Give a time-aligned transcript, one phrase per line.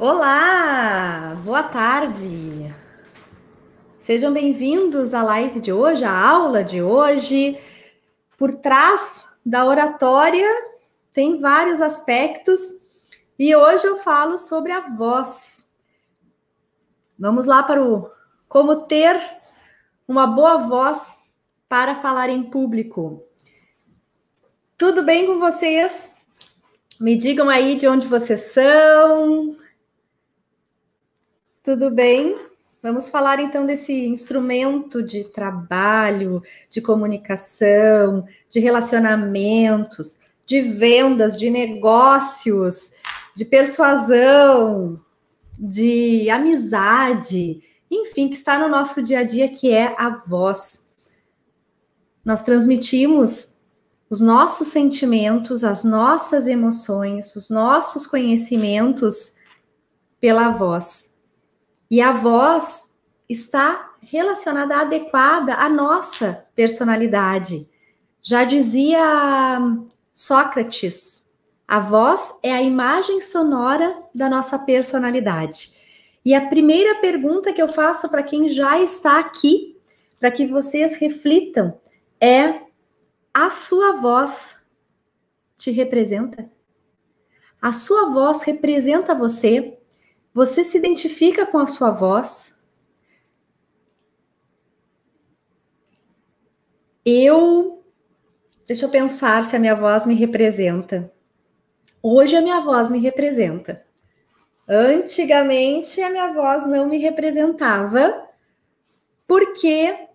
[0.00, 2.72] Olá, boa tarde.
[3.98, 7.58] Sejam bem-vindos à live de hoje, à aula de hoje.
[8.36, 10.46] Por trás da oratória
[11.12, 12.60] tem vários aspectos
[13.36, 15.68] e hoje eu falo sobre a voz.
[17.18, 18.08] Vamos lá para o
[18.48, 19.20] como ter
[20.06, 21.12] uma boa voz
[21.68, 23.24] para falar em público.
[24.76, 26.14] Tudo bem com vocês?
[27.00, 29.56] Me digam aí de onde vocês são,
[31.68, 32.34] tudo bem?
[32.82, 42.92] Vamos falar então desse instrumento de trabalho, de comunicação, de relacionamentos, de vendas, de negócios,
[43.36, 44.98] de persuasão,
[45.58, 50.88] de amizade, enfim, que está no nosso dia a dia, que é a voz.
[52.24, 53.58] Nós transmitimos
[54.08, 59.34] os nossos sentimentos, as nossas emoções, os nossos conhecimentos
[60.18, 61.17] pela voz.
[61.90, 62.94] E a voz
[63.28, 67.68] está relacionada, adequada à nossa personalidade.
[68.20, 69.60] Já dizia
[70.12, 71.28] Sócrates,
[71.66, 75.76] a voz é a imagem sonora da nossa personalidade.
[76.24, 79.78] E a primeira pergunta que eu faço para quem já está aqui,
[80.18, 81.78] para que vocês reflitam,
[82.20, 82.62] é:
[83.32, 84.58] a sua voz
[85.56, 86.50] te representa?
[87.60, 89.77] A sua voz representa você?
[90.32, 92.62] Você se identifica com a sua voz?
[97.04, 97.82] Eu.
[98.66, 101.10] Deixa eu pensar se a minha voz me representa.
[102.02, 103.84] Hoje a minha voz me representa.
[104.68, 108.28] Antigamente a minha voz não me representava
[109.26, 110.08] porque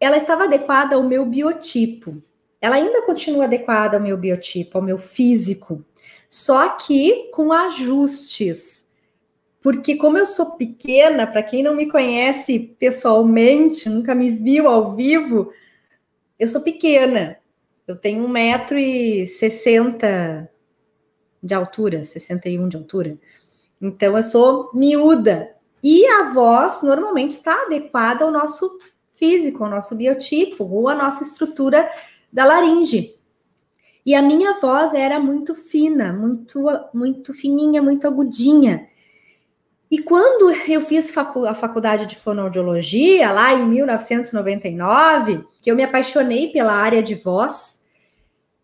[0.00, 2.20] ela estava adequada ao meu biotipo.
[2.60, 5.84] Ela ainda continua adequada ao meu biotipo, ao meu físico,
[6.28, 8.81] só que com ajustes
[9.62, 14.94] porque como eu sou pequena, para quem não me conhece pessoalmente, nunca me viu ao
[14.96, 15.52] vivo,
[16.38, 17.38] eu sou pequena.
[17.86, 20.48] Eu tenho 1,60m
[21.42, 23.18] de altura, 61 de altura.
[23.80, 25.54] Então eu sou miúda.
[25.82, 28.78] E a voz normalmente está adequada ao nosso
[29.12, 31.90] físico, ao nosso biotipo, ou à nossa estrutura
[32.32, 33.16] da laringe.
[34.04, 38.88] E a minha voz era muito fina, muito muito fininha, muito agudinha.
[39.92, 45.84] E quando eu fiz facu a faculdade de fonoaudiologia, lá em 1999, que eu me
[45.84, 47.84] apaixonei pela área de voz,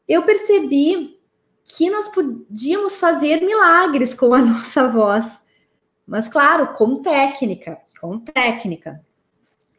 [0.08, 1.20] eu percebi
[1.64, 5.44] que nós podíamos fazer milagres com a nossa voz.
[6.06, 9.04] Mas, claro, com técnica, com técnica.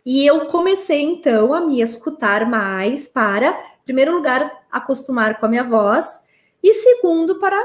[0.05, 5.49] E eu comecei, então, a me escutar mais para, em primeiro lugar, acostumar com a
[5.49, 6.27] minha voz,
[6.61, 7.57] e segundo, para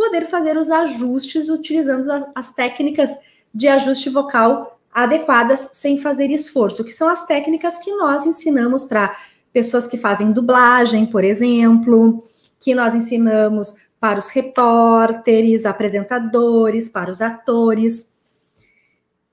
[0.00, 3.14] poder fazer os ajustes utilizando as, as técnicas
[3.52, 9.14] de ajuste vocal adequadas sem fazer esforço, que são as técnicas que nós ensinamos para
[9.52, 12.24] pessoas que fazem dublagem, por exemplo,
[12.58, 18.14] que nós ensinamos para os repórteres, apresentadores, para os atores.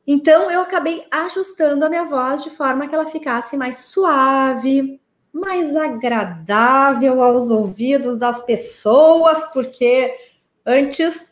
[0.05, 4.99] Então, eu acabei ajustando a minha voz de forma que ela ficasse mais suave,
[5.31, 10.26] mais agradável aos ouvidos das pessoas, porque
[10.67, 11.29] antes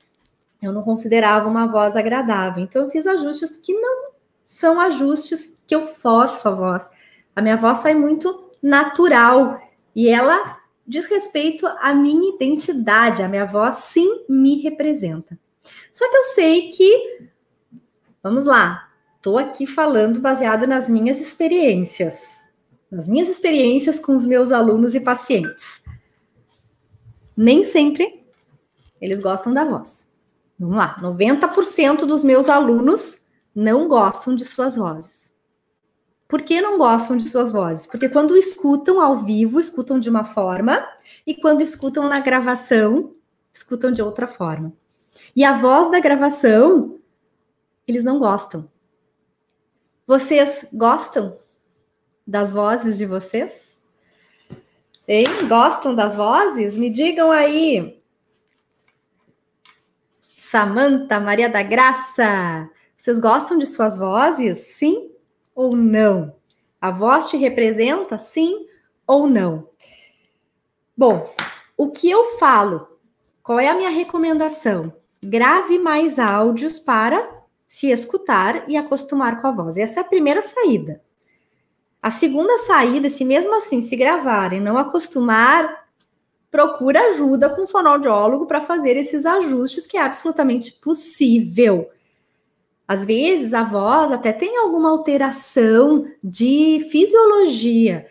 [0.62, 2.64] eu não considerava uma voz agradável.
[2.64, 4.12] Então, eu fiz ajustes que não
[4.46, 6.90] são ajustes que eu forço a voz.
[7.36, 9.62] A minha voz sai muito natural
[9.96, 13.22] e ela diz respeito à minha identidade.
[13.22, 15.38] A minha voz sim me representa.
[15.92, 17.30] Só que eu sei que,
[18.24, 22.52] vamos lá, estou aqui falando baseado nas minhas experiências,
[22.90, 25.82] nas minhas experiências com os meus alunos e pacientes.
[27.36, 28.25] Nem sempre
[29.06, 30.14] eles gostam da voz.
[30.60, 35.34] Vamos lá, 90% dos meus alunos não gostam de suas vozes.
[36.28, 37.86] Por que não gostam de suas vozes?
[37.86, 40.86] Porque quando escutam ao vivo, escutam de uma forma,
[41.26, 43.12] e quando escutam na gravação,
[43.54, 44.74] escutam de outra forma.
[45.36, 47.00] E a voz da gravação,
[47.88, 48.70] eles não gostam.
[50.08, 51.38] Vocês gostam
[52.26, 53.78] das vozes de vocês?
[55.08, 55.48] Hein?
[55.48, 56.76] Gostam das vozes?
[56.76, 57.95] Me digam aí.
[60.48, 62.70] Samanta, Maria da Graça.
[62.96, 64.60] Vocês gostam de suas vozes?
[64.60, 65.10] Sim
[65.56, 66.36] ou não?
[66.80, 68.20] A voz te representa?
[68.20, 68.68] Sim
[69.08, 69.68] ou não?
[70.96, 71.34] Bom,
[71.76, 72.88] o que eu falo?
[73.42, 74.94] Qual é a minha recomendação?
[75.22, 77.28] Grave mais áudios para
[77.66, 79.78] se escutar e acostumar com a voz.
[79.78, 81.02] Essa é a primeira saída.
[82.00, 85.85] A segunda saída, se mesmo assim se gravar e não acostumar,
[86.56, 91.90] procura ajuda com o fonoaudiólogo para fazer esses ajustes que é absolutamente possível.
[92.88, 98.08] Às vezes a voz até tem alguma alteração de fisiologia.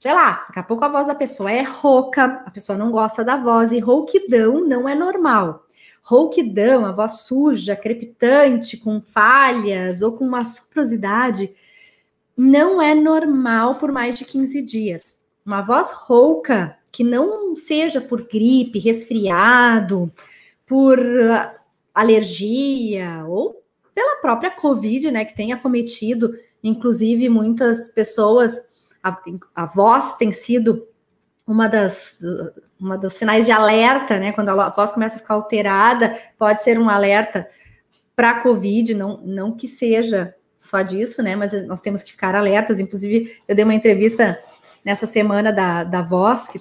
[0.00, 3.22] Sei lá, daqui a pouco a voz da pessoa é rouca, a pessoa não gosta
[3.22, 5.64] da voz, e rouquidão não é normal.
[6.02, 11.54] Rouquidão, a voz suja, crepitante, com falhas ou com uma suprosidade,
[12.36, 15.28] não é normal por mais de 15 dias.
[15.46, 20.12] Uma voz rouca, que não seja por gripe, resfriado,
[20.64, 20.96] por
[21.92, 23.60] alergia ou
[23.92, 26.32] pela própria Covid, né, que tem acometido,
[26.62, 28.56] inclusive, muitas pessoas.
[29.02, 29.20] A,
[29.56, 30.86] a voz tem sido
[31.44, 32.16] uma das,
[32.78, 34.30] uma dos sinais de alerta, né?
[34.30, 37.48] Quando a voz começa a ficar alterada, pode ser um alerta
[38.14, 41.34] para Covid, não, não que seja só disso, né?
[41.34, 42.78] Mas nós temos que ficar alertas.
[42.78, 44.40] Inclusive, eu dei uma entrevista
[44.84, 46.60] nessa semana da, da voz, que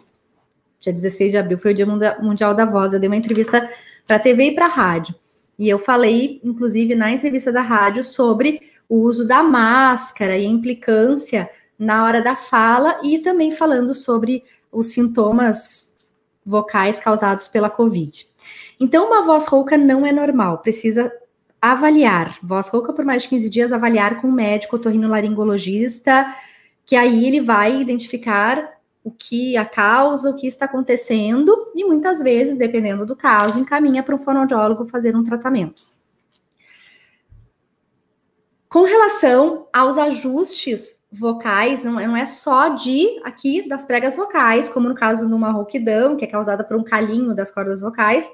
[0.83, 2.91] dia 16 de abril foi o Dia Mundial da Voz.
[2.91, 3.69] Eu dei uma entrevista
[4.05, 5.15] para a TV e para a rádio.
[5.57, 10.49] E eu falei, inclusive, na entrevista da rádio, sobre o uso da máscara e a
[10.49, 11.49] implicância
[11.79, 15.97] na hora da fala e também falando sobre os sintomas
[16.45, 18.27] vocais causados pela Covid.
[18.77, 21.11] Então, uma voz rouca não é normal, precisa
[21.61, 22.37] avaliar.
[22.43, 26.35] Voz rouca por mais de 15 dias, avaliar com um médico otorrinolaringologista,
[26.85, 28.72] que aí ele vai identificar
[29.03, 34.01] o que a causa, o que está acontecendo, e muitas vezes, dependendo do caso, encaminha
[34.01, 35.83] para um fonoaudiólogo fazer um tratamento.
[38.69, 44.89] Com relação aos ajustes vocais, não, não é só de aqui das pregas vocais, como
[44.89, 48.31] no caso de uma rouquidão, que é causada por um calinho das cordas vocais,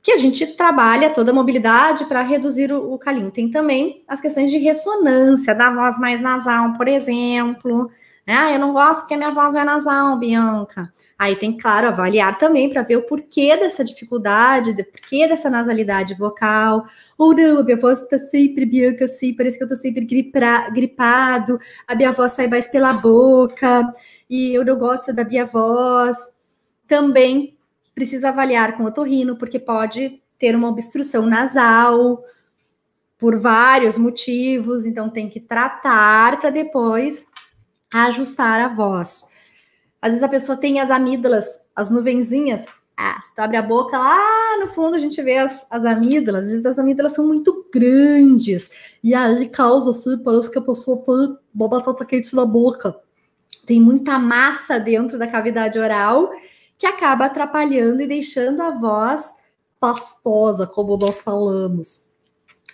[0.00, 3.30] que a gente trabalha toda a mobilidade para reduzir o, o calinho.
[3.30, 7.90] Tem também as questões de ressonância da voz mais nasal, por exemplo,
[8.30, 10.92] ah, eu não gosto porque minha voz é nasal, Bianca.
[11.18, 16.14] Aí tem, claro, avaliar também para ver o porquê dessa dificuldade, o porquê dessa nasalidade
[16.14, 16.84] vocal.
[17.16, 20.70] Ou não, a minha voz está sempre, Bianca, assim, parece que eu estou sempre gripra,
[20.70, 23.92] gripado, a minha voz sai mais pela boca,
[24.28, 26.18] e eu não gosto da minha voz.
[26.86, 27.56] Também
[27.94, 32.22] precisa avaliar com o otorrino, porque pode ter uma obstrução nasal
[33.18, 37.26] por vários motivos, então tem que tratar para depois
[37.92, 39.28] ajustar a voz.
[40.00, 42.66] Às vezes a pessoa tem as amígdalas, as nuvenzinhas.
[42.96, 46.44] Ah, se tu abre a boca, lá no fundo a gente vê as, as amígdalas.
[46.44, 48.70] Às vezes as amígdalas são muito grandes.
[49.02, 52.96] E aí causa assim, parece que a pessoa tem uma batata quente na boca.
[53.66, 56.30] Tem muita massa dentro da cavidade oral
[56.76, 59.34] que acaba atrapalhando e deixando a voz
[59.80, 62.07] pastosa, como nós falamos.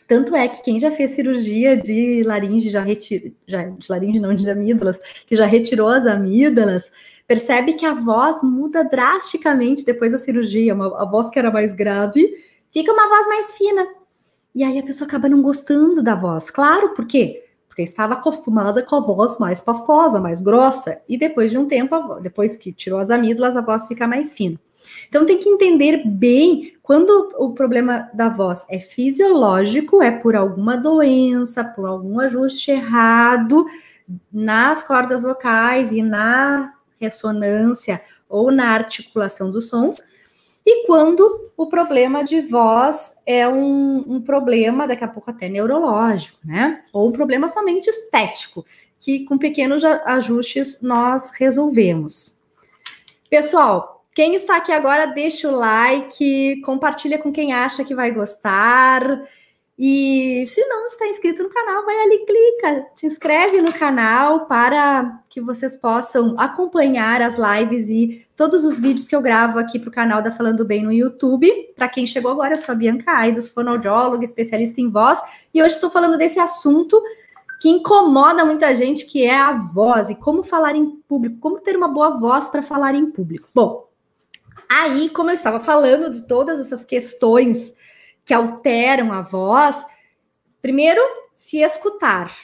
[0.06, 4.34] Tanto é que quem já fez cirurgia de laringe, já retirou, já, de laringe não,
[4.34, 6.92] de amígdalas, que já retirou as amígdalas,
[7.26, 10.74] percebe que a voz muda drasticamente depois da cirurgia.
[10.74, 12.36] Uma, a voz que era mais grave
[12.70, 13.86] fica uma voz mais fina.
[14.54, 16.50] E aí a pessoa acaba não gostando da voz.
[16.50, 17.42] Claro, por quê?
[17.66, 21.02] Porque estava acostumada com a voz mais pastosa, mais grossa.
[21.08, 24.60] E depois de um tempo, depois que tirou as amígdalas, a voz fica mais fina.
[25.08, 30.76] Então tem que entender bem quando o problema da voz é fisiológico, é por alguma
[30.76, 33.66] doença, por algum ajuste errado
[34.32, 39.98] nas cordas vocais e na ressonância ou na articulação dos sons,
[40.66, 46.38] e quando o problema de voz é um, um, problema, daqui a pouco até neurológico,
[46.42, 46.82] né?
[46.90, 48.64] Ou um problema somente estético,
[48.98, 52.42] que com pequenos ajustes nós resolvemos.
[53.28, 59.02] Pessoal, quem está aqui agora, deixa o like, compartilha com quem acha que vai gostar.
[59.76, 65.20] E se não está inscrito no canal, vai ali, clica, te inscreve no canal para
[65.28, 69.88] que vocês possam acompanhar as lives e todos os vídeos que eu gravo aqui para
[69.88, 71.50] o canal da Falando Bem no YouTube.
[71.74, 75.20] Para quem chegou agora, eu sou a Bianca Aidos, fonoaudióloga, especialista em voz,
[75.52, 77.02] e hoje estou falando desse assunto
[77.60, 81.76] que incomoda muita gente, que é a voz e como falar em público, como ter
[81.76, 83.48] uma boa voz para falar em público.
[83.52, 83.88] Bom,
[84.76, 87.72] Aí, como eu estava falando de todas essas questões
[88.24, 89.86] que alteram a voz,
[90.60, 91.00] primeiro,
[91.32, 92.34] se escutar.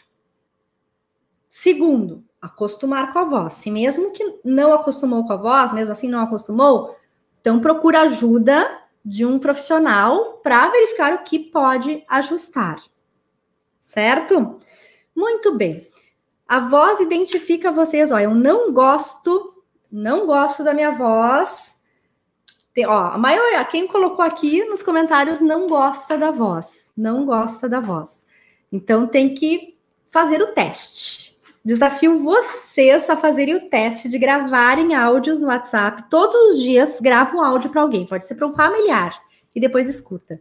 [1.49, 3.55] Segundo, acostumar com a voz.
[3.55, 6.97] Se mesmo que não acostumou com a voz, mesmo assim não acostumou,
[7.41, 12.81] então procura ajuda de um profissional para verificar o que pode ajustar.
[13.81, 14.57] Certo?
[15.17, 15.85] Muito bem.
[16.47, 21.80] A voz identifica vocês, ó, eu não gosto, não gosto da minha voz
[22.81, 27.69] tem, ó, a maioria, quem colocou aqui nos comentários não gosta da voz, não gosta
[27.69, 28.27] da voz.
[28.73, 29.77] Então tem que
[30.09, 31.39] fazer o teste.
[31.63, 36.09] Desafio vocês a fazerem o teste de gravarem áudios no WhatsApp.
[36.09, 39.21] Todos os dias grava um áudio para alguém, pode ser para um familiar,
[39.51, 40.41] que depois escuta.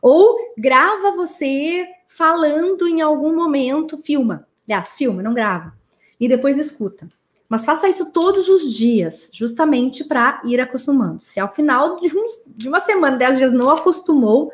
[0.00, 4.46] Ou grava você falando em algum momento, filma.
[4.66, 5.74] Aliás, filma, não grava.
[6.18, 7.08] E depois escuta.
[7.48, 11.22] Mas faça isso todos os dias, justamente para ir acostumando.
[11.22, 14.52] Se ao final de, um, de uma semana, dez dias não acostumou,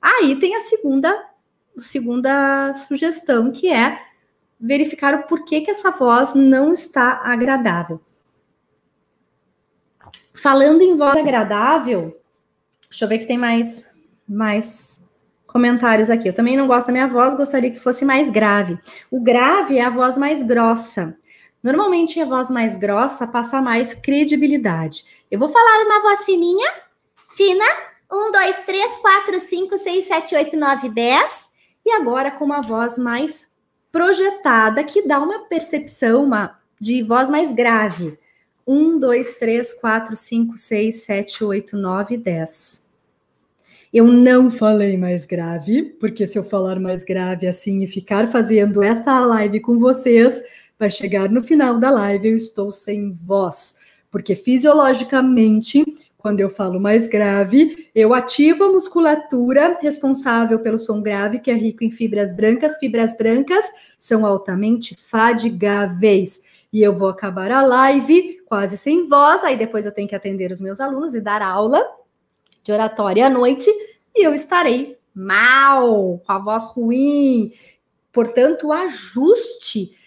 [0.00, 1.26] aí tem a segunda,
[1.76, 4.00] segunda sugestão, que é
[4.60, 8.00] verificar o porquê que essa voz não está agradável.
[10.32, 12.16] Falando em voz agradável,
[12.88, 13.88] deixa eu ver que tem mais,
[14.28, 15.00] mais
[15.46, 16.28] comentários aqui.
[16.28, 18.78] Eu também não gosto da minha voz, gostaria que fosse mais grave.
[19.10, 21.18] O grave é a voz mais grossa.
[21.62, 25.04] Normalmente a voz mais grossa passa mais credibilidade.
[25.30, 26.72] Eu vou falar uma voz fininha,
[27.36, 27.64] fina.
[28.12, 31.48] Um, dois, três, quatro, cinco, seis, sete, oito, nove, dez.
[31.84, 33.54] E agora com uma voz mais
[33.92, 38.18] projetada que dá uma percepção uma, de voz mais grave.
[38.66, 42.88] 1, 2, 3, 4, 5, 6, 7, 8, 9, 10.
[43.92, 48.80] Eu não falei mais grave, porque se eu falar mais grave assim e ficar fazendo
[48.80, 50.40] esta live com vocês,
[50.80, 53.76] vai chegar no final da live eu estou sem voz,
[54.10, 55.84] porque fisiologicamente
[56.16, 61.54] quando eu falo mais grave, eu ativo a musculatura responsável pelo som grave, que é
[61.54, 62.76] rico em fibras brancas.
[62.76, 63.64] Fibras brancas
[63.98, 66.42] são altamente fadigáveis.
[66.70, 70.52] E eu vou acabar a live quase sem voz, aí depois eu tenho que atender
[70.52, 71.82] os meus alunos e dar aula
[72.62, 73.70] de oratória à noite,
[74.14, 77.54] e eu estarei mal, com a voz ruim.
[78.12, 79.98] Portanto, ajuste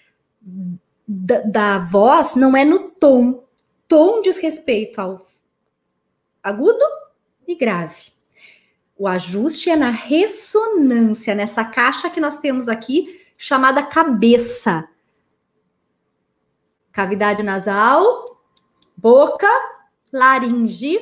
[1.08, 3.44] da, da voz não é no tom.
[3.88, 5.26] Tom diz respeito ao
[6.42, 6.84] agudo
[7.48, 8.12] e grave.
[8.98, 14.88] O ajuste é na ressonância, nessa caixa que nós temos aqui, chamada cabeça.
[16.92, 18.24] Cavidade nasal,
[18.96, 19.50] boca,
[20.12, 21.00] laringe,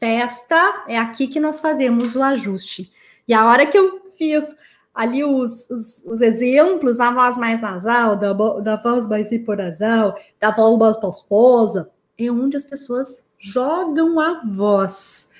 [0.00, 0.84] testa.
[0.88, 2.92] É aqui que nós fazemos o ajuste.
[3.26, 4.56] E a hora que eu fiz
[4.98, 10.50] ali os, os, os exemplos da voz mais nasal, da, da voz mais hiponasal, da
[10.50, 11.88] voz mais pastosa,
[12.18, 15.30] é onde as pessoas jogam a voz.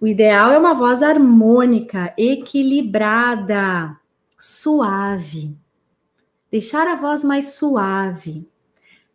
[0.00, 3.96] O ideal é uma voz harmônica, equilibrada,
[4.36, 5.56] suave.
[6.50, 8.50] Deixar a voz mais suave.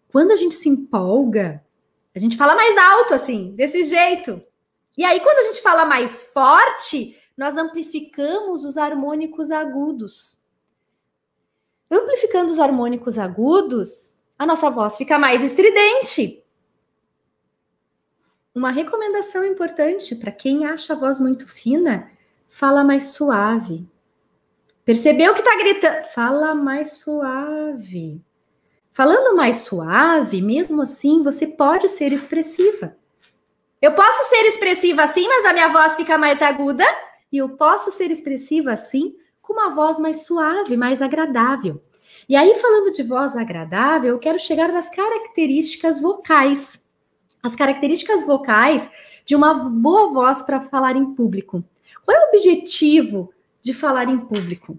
[0.10, 1.62] Quando a gente se empolga,
[2.16, 4.40] a gente fala mais alto, assim, desse jeito.
[4.98, 10.40] E aí, quando a gente fala mais forte, nós amplificamos os harmônicos agudos.
[11.90, 16.44] Amplificando os harmônicos agudos, a nossa voz fica mais estridente.
[18.54, 22.12] Uma recomendação importante para quem acha a voz muito fina,
[22.50, 23.88] fala mais suave.
[24.84, 26.04] Percebeu que está gritando?
[26.14, 28.22] Fala mais suave.
[28.92, 32.98] Falando mais suave, mesmo assim, você pode ser expressiva.
[33.82, 36.84] Eu posso ser expressiva assim, mas a minha voz fica mais aguda.
[37.32, 41.82] E eu posso ser expressiva assim, com uma voz mais suave, mais agradável.
[42.28, 46.86] E aí, falando de voz agradável, eu quero chegar nas características vocais
[47.44, 48.92] as características vocais
[49.26, 51.64] de uma boa voz para falar em público.
[52.06, 54.78] Qual é o objetivo de falar em público?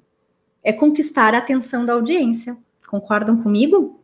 [0.62, 2.56] É conquistar a atenção da audiência.
[2.86, 4.00] Concordam comigo?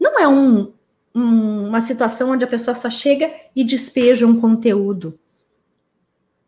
[0.00, 0.72] Não é um,
[1.14, 5.18] um, uma situação onde a pessoa só chega e despeja um conteúdo.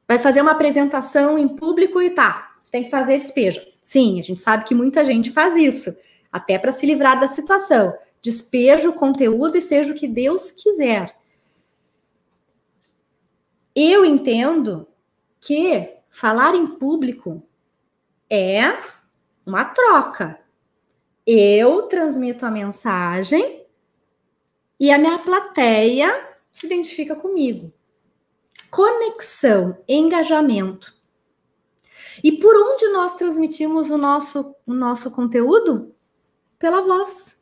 [0.09, 3.61] Vai fazer uma apresentação em público e tá, tem que fazer despejo.
[3.81, 5.95] Sim, a gente sabe que muita gente faz isso,
[6.33, 11.17] até para se livrar da situação despeja o conteúdo e seja o que Deus quiser.
[13.75, 14.89] Eu entendo
[15.41, 17.43] que falar em público
[18.29, 18.77] é
[19.47, 20.41] uma troca.
[21.27, 23.65] Eu transmito a mensagem
[24.81, 27.73] e a minha plateia se identifica comigo.
[28.71, 30.97] Conexão, engajamento.
[32.23, 35.95] E por onde nós transmitimos o nosso, o nosso conteúdo?
[36.59, 37.39] Pela voz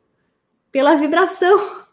[0.77, 1.87] pela vibração.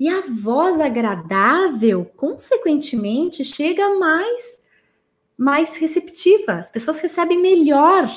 [0.00, 4.60] E a voz agradável, consequentemente, chega mais
[5.36, 6.54] mais receptiva.
[6.54, 8.08] As pessoas recebem melhor.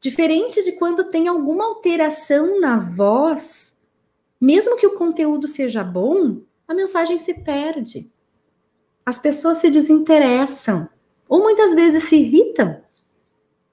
[0.00, 3.82] Diferente de quando tem alguma alteração na voz,
[4.40, 8.12] mesmo que o conteúdo seja bom, a mensagem se perde.
[9.08, 10.86] As pessoas se desinteressam
[11.26, 12.78] ou muitas vezes se irritam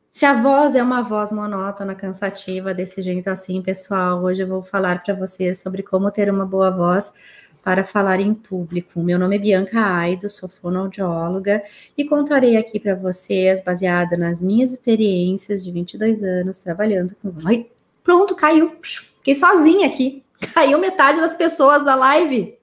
[0.09, 4.63] se a voz é uma voz monótona, cansativa, desse jeito assim, pessoal, hoje eu vou
[4.63, 7.13] falar para vocês sobre como ter uma boa voz
[7.61, 9.03] para falar em público.
[9.03, 11.61] Meu nome é Bianca Aido, sou fonoaudióloga
[11.97, 17.33] e contarei aqui para vocês, baseada nas minhas experiências de 22 anos trabalhando com.
[17.45, 17.69] Ai,
[18.01, 18.73] pronto, caiu.
[18.81, 20.23] Fiquei sozinha aqui.
[20.53, 22.57] Caiu metade das pessoas da live.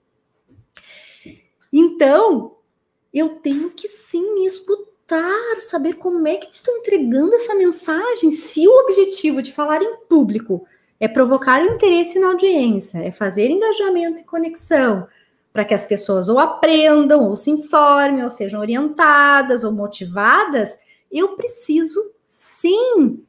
[1.71, 2.62] Então,
[3.13, 8.31] eu tenho que sim me escutar, saber como é que eu estou entregando essa mensagem.
[8.31, 10.67] Se o objetivo de falar em público
[10.99, 15.07] é provocar interesse na audiência, é fazer engajamento e conexão
[15.53, 20.79] para que as pessoas ou aprendam, ou se informem, ou sejam orientadas, ou motivadas,
[21.11, 23.23] eu preciso sim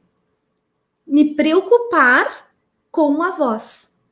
[1.06, 2.48] me preocupar
[2.90, 4.02] com a voz.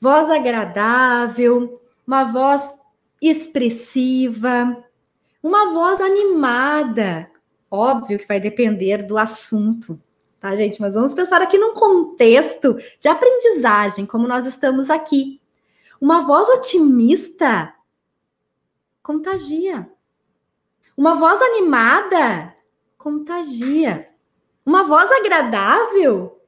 [0.00, 2.74] Voz agradável, uma voz
[3.20, 4.84] expressiva,
[5.42, 7.30] uma voz animada.
[7.70, 10.00] Óbvio que vai depender do assunto
[10.46, 10.80] tá, gente?
[10.80, 15.40] Mas vamos pensar aqui num contexto de aprendizagem, como nós estamos aqui.
[16.00, 17.74] Uma voz otimista
[19.02, 19.90] contagia.
[20.96, 22.54] Uma voz animada
[22.96, 24.08] contagia.
[24.64, 26.40] Uma voz agradável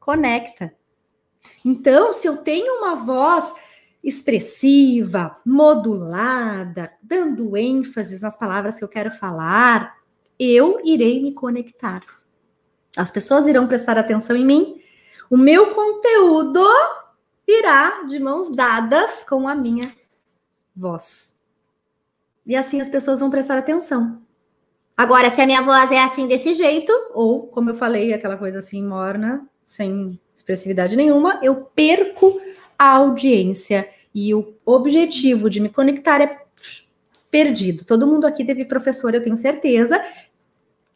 [0.00, 0.74] conecta.
[1.64, 3.54] Então, se eu tenho uma voz
[4.06, 9.96] expressiva, modulada, dando ênfase nas palavras que eu quero falar,
[10.38, 12.02] eu irei me conectar.
[12.96, 14.80] As pessoas irão prestar atenção em mim.
[15.28, 16.64] O meu conteúdo
[17.44, 19.92] virá de mãos dadas com a minha
[20.74, 21.40] voz.
[22.46, 24.22] E assim as pessoas vão prestar atenção.
[24.96, 28.60] Agora, se a minha voz é assim desse jeito, ou como eu falei, aquela coisa
[28.60, 32.40] assim morna, sem expressividade nenhuma, eu perco
[32.78, 36.42] a audiência e o objetivo de me conectar é
[37.30, 37.84] perdido.
[37.84, 40.02] Todo mundo aqui teve professor, eu tenho certeza,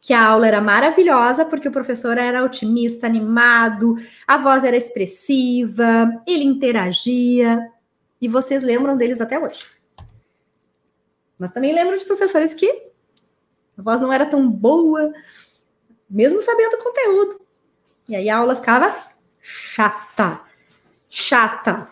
[0.01, 6.11] que a aula era maravilhosa, porque o professor era otimista, animado, a voz era expressiva,
[6.25, 7.69] ele interagia,
[8.19, 9.65] e vocês lembram deles até hoje.
[11.37, 12.67] Mas também lembro de professores que
[13.77, 15.13] a voz não era tão boa,
[16.09, 17.41] mesmo sabendo o conteúdo.
[18.09, 19.11] E aí a aula ficava
[19.43, 20.41] chata.
[21.07, 21.87] Chata.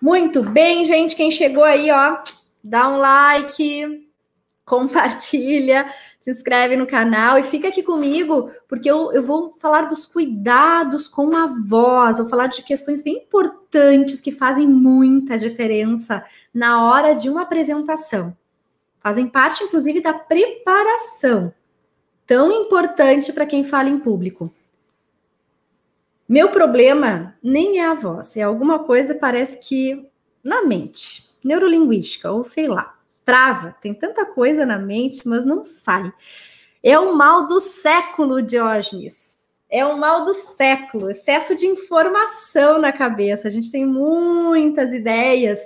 [0.00, 1.14] Muito bem, gente.
[1.16, 2.18] Quem chegou aí, ó,
[2.62, 4.08] dá um like,
[4.64, 5.86] compartilha
[6.20, 11.08] se inscreve no canal e fica aqui comigo, porque eu, eu vou falar dos cuidados
[11.08, 17.14] com a voz, vou falar de questões bem importantes que fazem muita diferença na hora
[17.14, 18.36] de uma apresentação.
[19.00, 21.54] Fazem parte, inclusive, da preparação,
[22.26, 24.52] tão importante para quem fala em público.
[26.30, 30.08] Meu problema nem é a voz, é alguma coisa, parece que
[30.44, 36.12] na mente, neurolinguística, ou sei lá trava, tem tanta coisa na mente, mas não sai.
[36.84, 39.38] É o mal do século, Diógenes.
[39.68, 43.48] É o mal do século, excesso de informação na cabeça.
[43.48, 45.58] A gente tem muitas ideias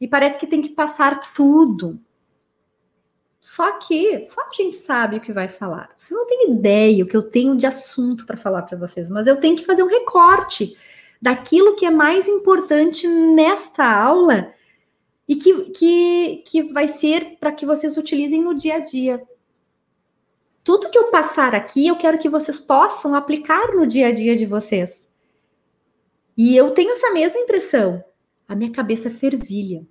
[0.00, 1.98] e parece que tem que passar tudo.
[3.46, 5.94] Só que só a gente sabe o que vai falar.
[5.96, 9.28] Vocês não têm ideia o que eu tenho de assunto para falar para vocês, mas
[9.28, 10.76] eu tenho que fazer um recorte
[11.22, 14.52] daquilo que é mais importante nesta aula
[15.28, 19.22] e que, que, que vai ser para que vocês utilizem no dia a dia.
[20.64, 24.34] Tudo que eu passar aqui, eu quero que vocês possam aplicar no dia a dia
[24.34, 25.08] de vocês.
[26.36, 28.04] E eu tenho essa mesma impressão.
[28.48, 29.86] A minha cabeça fervilha.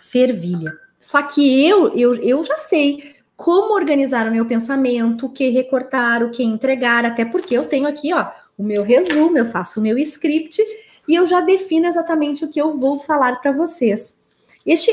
[0.00, 0.89] Fervilha.
[1.00, 6.22] Só que eu, eu, eu já sei como organizar o meu pensamento, o que recortar,
[6.22, 9.82] o que entregar, até porque eu tenho aqui, ó, o meu resumo, eu faço o
[9.82, 10.62] meu script
[11.08, 14.22] e eu já defino exatamente o que eu vou falar para vocês.
[14.66, 14.92] Este,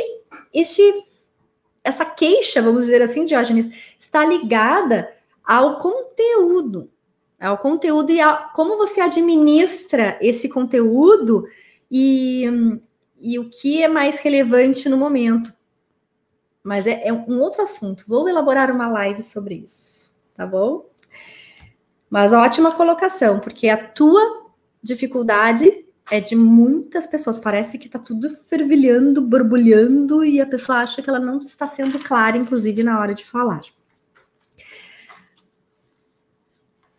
[0.54, 0.82] este,
[1.84, 6.90] essa queixa, vamos dizer assim, Diógenes, está ligada ao conteúdo,
[7.38, 11.46] ao conteúdo e a como você administra esse conteúdo
[11.92, 12.46] e,
[13.20, 15.57] e o que é mais relevante no momento.
[16.68, 18.04] Mas é, é um outro assunto.
[18.06, 20.86] Vou elaborar uma live sobre isso, tá bom?
[22.10, 24.52] Mas ótima colocação, porque a tua
[24.84, 27.40] dificuldade é de muitas pessoas.
[27.40, 32.00] Parece que está tudo fervilhando, borbulhando e a pessoa acha que ela não está sendo
[32.00, 33.62] clara, inclusive na hora de falar.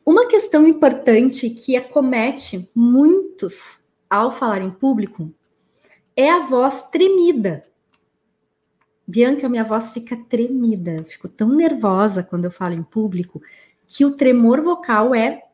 [0.03, 5.31] Uma questão importante que acomete muitos ao falar em público
[6.17, 7.68] é a voz tremida.
[9.11, 13.41] Bianca, minha voz fica tremida, eu fico tão nervosa quando eu falo em público
[13.87, 15.45] que o tremor vocal é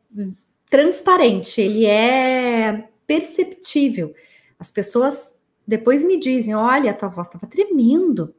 [0.68, 4.12] transparente, ele é perceptível.
[4.58, 8.34] As pessoas depois me dizem: olha, tua voz estava tremendo.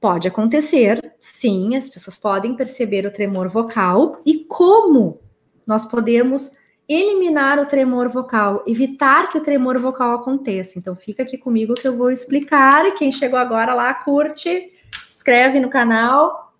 [0.00, 5.20] Pode acontecer, sim, as pessoas podem perceber o tremor vocal e como
[5.66, 6.52] nós podemos
[6.92, 10.76] eliminar o tremor vocal, evitar que o tremor vocal aconteça.
[10.76, 12.92] Então fica aqui comigo que eu vou explicar.
[12.96, 14.72] Quem chegou agora lá, curte,
[15.08, 16.52] inscreve no canal.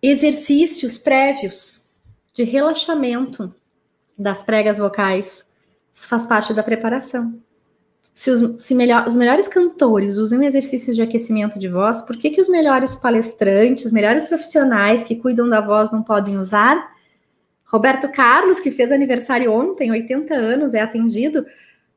[0.00, 1.90] Exercícios prévios
[2.32, 3.52] de relaxamento
[4.16, 5.44] das pregas vocais.
[5.92, 7.42] Isso faz parte da preparação.
[8.14, 12.30] Se, os, se melhor, os melhores cantores usam exercícios de aquecimento de voz, por que,
[12.30, 16.96] que os melhores palestrantes, os melhores profissionais que cuidam da voz não podem usar?
[17.68, 21.46] Roberto Carlos, que fez aniversário ontem, 80 anos, é atendido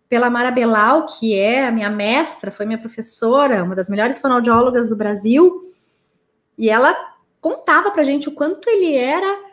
[0.10, 4.89] pela Mara Belal, que é a minha mestra, foi minha professora, uma das melhores fonoaudiólogas
[4.89, 5.62] do Brasil,
[6.57, 6.93] e ela
[7.39, 9.51] contava pra gente o quanto ele era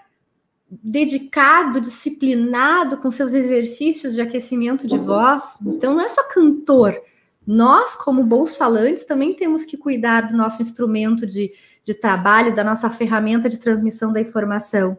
[0.69, 5.59] dedicado, disciplinado com seus exercícios de aquecimento de voz.
[5.65, 7.01] Então não é só cantor.
[7.47, 11.53] Nós, como bons falantes, também temos que cuidar do nosso instrumento de,
[11.83, 14.99] de trabalho, da nossa ferramenta de transmissão da informação.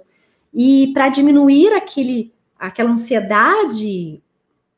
[0.53, 4.21] E para diminuir aquele, aquela ansiedade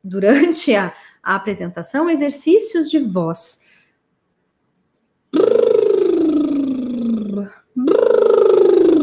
[0.04, 3.66] durante a, a apresentação, exercícios de voz.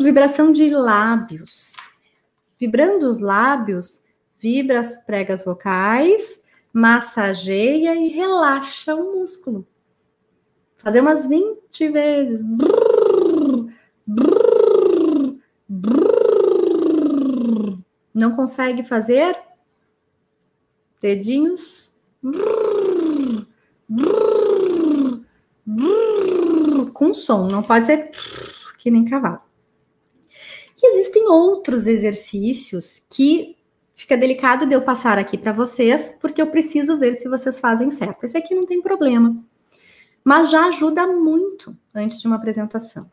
[0.03, 1.75] Vibração de lábios.
[2.59, 4.05] Vibrando os lábios,
[4.39, 9.67] vibra as pregas vocais, massageia e relaxa o músculo.
[10.77, 12.43] Fazer umas 20 vezes.
[12.43, 13.73] Brrr,
[14.07, 16.08] brrr, brrr.
[18.19, 19.39] Não consegue fazer?
[21.01, 21.97] Dedinhos.
[26.93, 28.11] Com som, não pode ser
[28.79, 29.41] que nem cavalo.
[30.77, 33.57] E existem outros exercícios que
[33.95, 37.91] fica delicado de eu passar aqui para vocês, porque eu preciso ver se vocês fazem
[37.91, 38.25] certo.
[38.25, 39.37] Esse aqui não tem problema,
[40.25, 43.11] mas já ajuda muito antes de uma apresentação.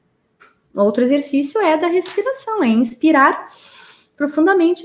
[0.75, 3.45] Outro exercício é da respiração, é inspirar
[4.15, 4.83] profundamente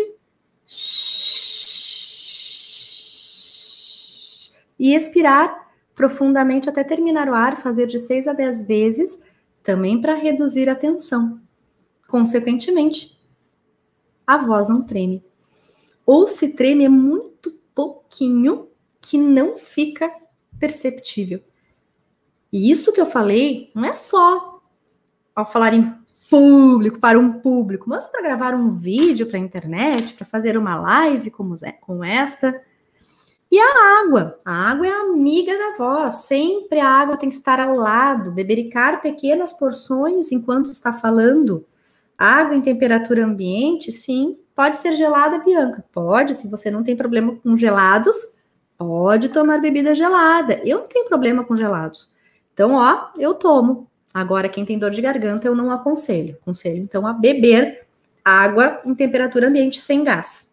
[4.78, 9.22] e expirar profundamente até terminar o ar, fazer de 6 a 10 vezes,
[9.62, 11.38] também para reduzir a tensão.
[12.08, 13.20] Consequentemente,
[14.26, 15.22] a voz não treme.
[16.06, 18.68] Ou se treme é muito pouquinho
[19.00, 20.10] que não fica
[20.58, 21.42] perceptível.
[22.52, 24.62] E isso que eu falei não é só
[25.34, 25.99] ao falar em
[26.30, 30.80] público, para um público, mas para gravar um vídeo para a internet, para fazer uma
[30.80, 32.62] live como, com esta.
[33.50, 34.38] E a água.
[34.44, 36.14] A água é amiga da voz.
[36.26, 41.66] Sempre a água tem que estar ao lado, bebericar pequenas porções enquanto está falando.
[42.16, 44.38] Água em temperatura ambiente, sim.
[44.54, 45.84] Pode ser gelada, Bianca?
[45.92, 48.16] Pode, se você não tem problema com gelados,
[48.78, 50.60] pode tomar bebida gelada.
[50.64, 52.12] Eu não tenho problema com gelados.
[52.52, 53.89] Então, ó, eu tomo.
[54.12, 56.36] Agora, quem tem dor de garganta, eu não aconselho.
[56.42, 57.86] Aconselho, então, a beber
[58.24, 60.52] água em temperatura ambiente sem gás.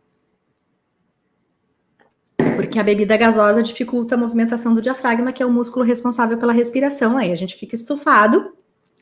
[2.55, 6.53] Porque a bebida gasosa dificulta a movimentação do diafragma, que é o músculo responsável pela
[6.53, 7.17] respiração.
[7.17, 8.53] Aí a gente fica estufado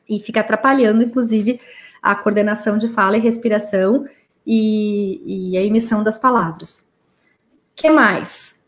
[0.10, 1.60] e fica atrapalhando, inclusive,
[2.02, 4.08] a coordenação de fala e respiração
[4.46, 6.90] e, e a emissão das palavras.
[7.76, 8.66] Que mais?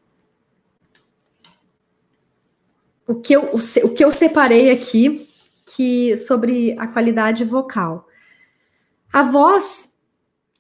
[3.08, 5.27] O que, eu, o, o que eu separei aqui
[5.76, 8.08] que sobre a qualidade vocal.
[9.12, 9.98] A voz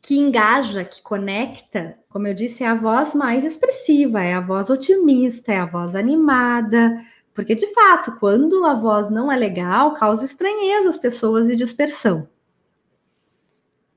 [0.01, 4.69] que engaja, que conecta, como eu disse, é a voz mais expressiva, é a voz
[4.69, 7.01] otimista, é a voz animada,
[7.33, 12.27] porque de fato, quando a voz não é legal, causa estranheza às pessoas e dispersão.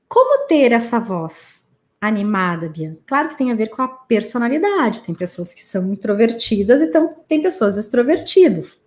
[0.07, 1.65] Como ter essa voz
[1.99, 2.97] animada, Bia?
[3.05, 5.03] Claro que tem a ver com a personalidade.
[5.03, 8.80] Tem pessoas que são introvertidas e então tem pessoas extrovertidas.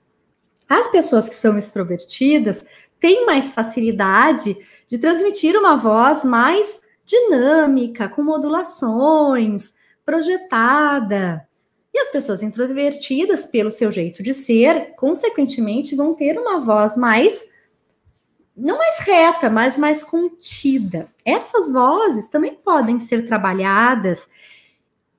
[0.74, 2.66] As pessoas que são extrovertidas
[2.98, 4.56] têm mais facilidade
[4.88, 11.46] de transmitir uma voz mais dinâmica, com modulações, projetada.
[11.92, 17.52] E as pessoas introvertidas, pelo seu jeito de ser, consequentemente, vão ter uma voz mais
[18.56, 21.08] não mais reta, mas mais contida.
[21.24, 24.28] Essas vozes também podem ser trabalhadas.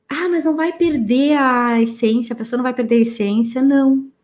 [0.10, 3.62] Ah, mas não vai perder a essência, a pessoa não vai perder a essência.
[3.62, 4.15] Não.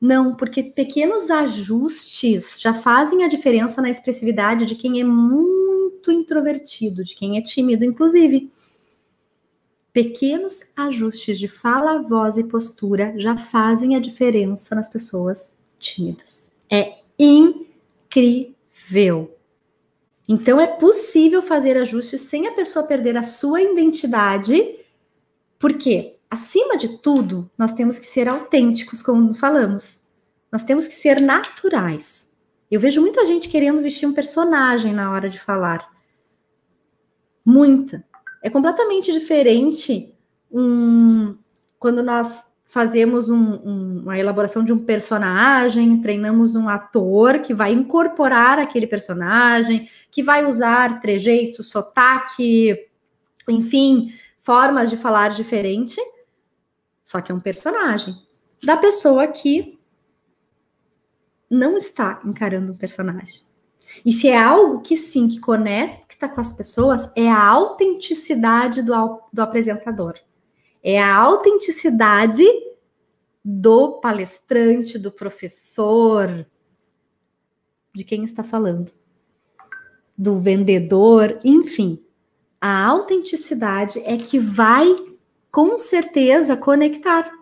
[0.00, 7.02] Não, porque pequenos ajustes já fazem a diferença na expressividade de quem é muito introvertido,
[7.02, 8.50] de quem é tímido, inclusive.
[9.92, 16.52] Pequenos ajustes de fala, voz e postura já fazem a diferença nas pessoas tímidas.
[16.70, 18.54] É incrível.
[20.28, 24.80] Então é possível fazer ajustes sem a pessoa perder a sua identidade,
[25.58, 30.00] porque acima de tudo, nós temos que ser autênticos, como falamos.
[30.50, 32.32] Nós temos que ser naturais.
[32.70, 35.88] Eu vejo muita gente querendo vestir um personagem na hora de falar.
[37.44, 38.04] Muita.
[38.42, 40.14] É completamente diferente
[40.50, 41.36] um,
[41.78, 47.72] quando nós fazemos um, um, uma elaboração de um personagem, treinamos um ator que vai
[47.72, 52.76] incorporar aquele personagem, que vai usar trejeito, sotaque,
[53.48, 56.00] enfim, formas de falar diferente,
[57.06, 58.16] só que é um personagem
[58.60, 59.78] da pessoa que
[61.48, 63.42] não está encarando um personagem.
[64.04, 69.22] E se é algo que sim, que conecta com as pessoas, é a autenticidade do,
[69.32, 70.14] do apresentador.
[70.82, 72.42] É a autenticidade
[73.44, 76.44] do palestrante, do professor,
[77.94, 78.90] de quem está falando,
[80.18, 82.04] do vendedor, enfim.
[82.60, 84.88] A autenticidade é que vai,
[85.56, 87.32] com certeza, conectar.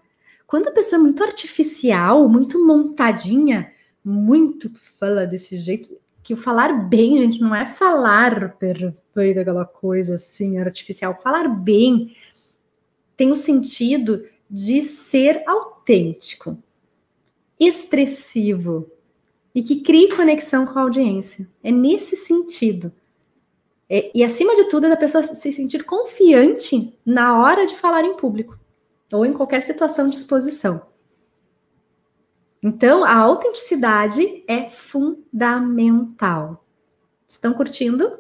[0.47, 3.73] Quando a pessoa é muito artificial, muito montadinha,
[4.05, 10.15] muito fala desse jeito, que o falar bem, gente, não é falar perfeito, aquela coisa
[10.15, 11.21] assim, artificial.
[11.21, 12.15] Falar bem
[13.17, 16.57] tem o sentido de ser autêntico,
[17.59, 18.93] expressivo
[19.53, 21.51] e que crie conexão com a audiência.
[21.65, 22.93] É nesse sentido.
[23.97, 28.05] É, e acima de tudo, é da pessoa se sentir confiante na hora de falar
[28.05, 28.59] em público
[29.13, 30.89] ou em qualquer situação de exposição.
[32.61, 36.67] Então, a autenticidade é fundamental.
[37.25, 38.19] Estão curtindo?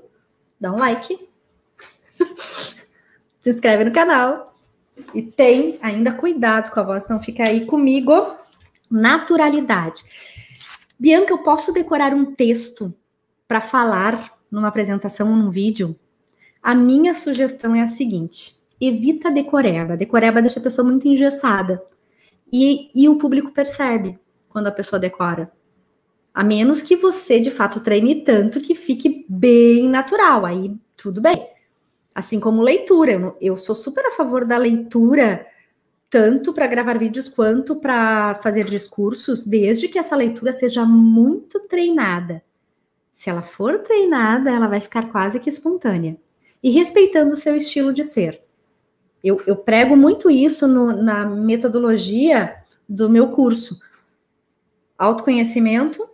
[0.60, 1.28] Dá um like.
[3.40, 4.54] se inscreve no canal
[5.12, 8.36] e tem ainda cuidados com a voz, não fica aí comigo.
[8.88, 10.04] Naturalidade.
[10.96, 12.94] Bianca, eu posso decorar um texto
[13.48, 15.96] para falar numa apresentação ou num vídeo?
[16.62, 19.96] A minha sugestão é a seguinte: evita decoreba.
[19.96, 21.82] Decoreba deixa a pessoa muito engessada.
[22.52, 25.50] E, e o público percebe quando a pessoa decora.
[26.32, 30.46] A menos que você, de fato, treine tanto que fique bem natural.
[30.46, 31.48] Aí tudo bem.
[32.14, 35.44] Assim como leitura, eu, eu sou super a favor da leitura,
[36.08, 42.40] tanto para gravar vídeos quanto para fazer discursos, desde que essa leitura seja muito treinada.
[43.24, 46.14] Se ela for treinada, ela vai ficar quase que espontânea.
[46.62, 48.44] E respeitando o seu estilo de ser.
[49.22, 52.54] Eu, eu prego muito isso no, na metodologia
[52.86, 53.80] do meu curso.
[54.98, 56.06] Autoconhecimento,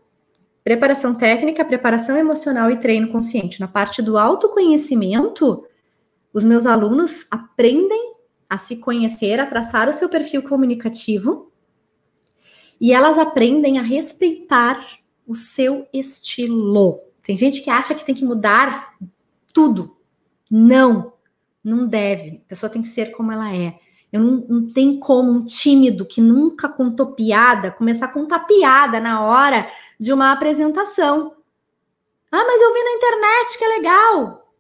[0.63, 3.59] preparação técnica, preparação emocional e treino consciente.
[3.59, 5.67] Na parte do autoconhecimento,
[6.33, 8.15] os meus alunos aprendem
[8.49, 11.51] a se conhecer, a traçar o seu perfil comunicativo
[12.81, 15.00] e elas aprendem a respeitar
[15.31, 17.01] o seu estilo.
[17.23, 18.97] Tem gente que acha que tem que mudar
[19.55, 19.97] tudo.
[20.51, 21.13] Não,
[21.63, 22.43] não deve.
[22.45, 23.79] A pessoa tem que ser como ela é.
[24.13, 28.99] Eu não, não tem como um tímido que nunca contou piada começar a contar piada
[28.99, 31.37] na hora de uma apresentação.
[32.33, 34.53] Ah, mas eu vi na internet que é legal.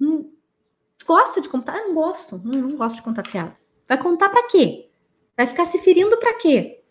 [0.00, 0.30] Hum,
[1.06, 1.76] Gosta de contar?
[1.76, 2.40] Eu não gosto.
[2.42, 3.54] Não, não gosto de contar piada.
[3.86, 4.90] Vai contar para quê?
[5.36, 6.82] Vai ficar se ferindo para quê?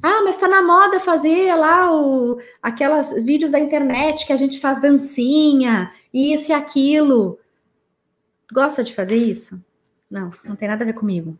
[0.00, 4.60] Ah, mas tá na moda fazer lá o, aquelas vídeos da internet que a gente
[4.60, 7.38] faz dancinha, isso e aquilo.
[8.52, 9.64] Gosta de fazer isso?
[10.10, 11.38] Não, não tem nada a ver comigo.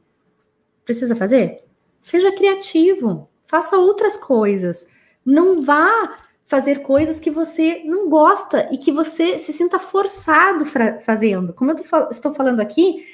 [0.85, 1.65] Precisa fazer?
[2.01, 4.89] Seja criativo, faça outras coisas.
[5.25, 10.67] Não vá fazer coisas que você não gosta e que você se sinta forçado
[11.05, 11.53] fazendo.
[11.55, 13.07] Como eu tô, estou falando aqui,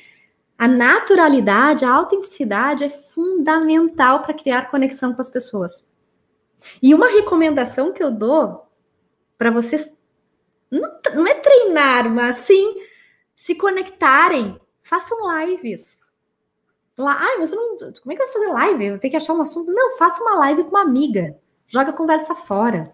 [0.58, 5.88] a naturalidade, a autenticidade é fundamental para criar conexão com as pessoas.
[6.82, 8.66] E uma recomendação que eu dou
[9.38, 9.96] para vocês
[10.68, 12.82] não, não, é treinar, mas sim
[13.36, 16.00] se conectarem, façam lives.
[16.96, 18.86] Lá, ah, mas não, como é que vai fazer live?
[18.86, 19.72] Eu tenho que achar um assunto.
[19.72, 21.38] Não, faça uma live com uma amiga.
[21.68, 22.92] Joga a conversa fora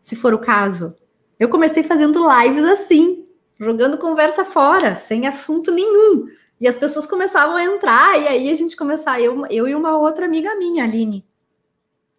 [0.00, 0.94] se for o caso.
[1.40, 3.26] Eu comecei fazendo lives assim,
[3.58, 6.28] jogando conversa fora, sem assunto nenhum.
[6.60, 9.96] E as pessoas começavam a entrar, e aí a gente começava, eu, eu e uma
[9.96, 11.24] outra amiga minha, Aline.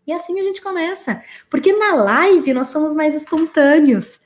[0.05, 1.23] E assim a gente começa.
[1.49, 4.19] Porque na live nós somos mais espontâneos.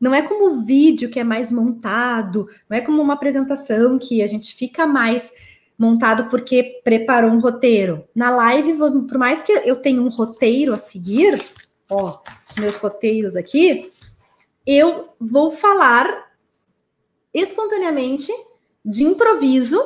[0.00, 4.22] Não é como o vídeo que é mais montado, não é como uma apresentação que
[4.22, 5.32] a gente fica mais
[5.76, 8.04] montado porque preparou um roteiro.
[8.14, 11.38] Na live, por mais que eu tenha um roteiro a seguir,
[11.90, 13.90] ó, os meus roteiros aqui,
[14.66, 16.28] eu vou falar
[17.34, 18.32] espontaneamente,
[18.88, 19.78] de improviso,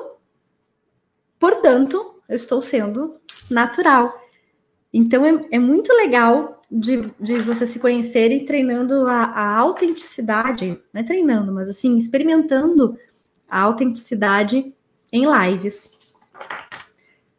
[1.37, 3.17] portanto, eu estou sendo
[3.51, 4.17] natural.
[4.95, 10.81] Então, é, é muito legal de, de, você se conhecer e treinando a, a, autenticidade,
[10.93, 12.97] não é treinando, mas assim, experimentando
[13.49, 14.73] a autenticidade
[15.12, 15.91] em lives.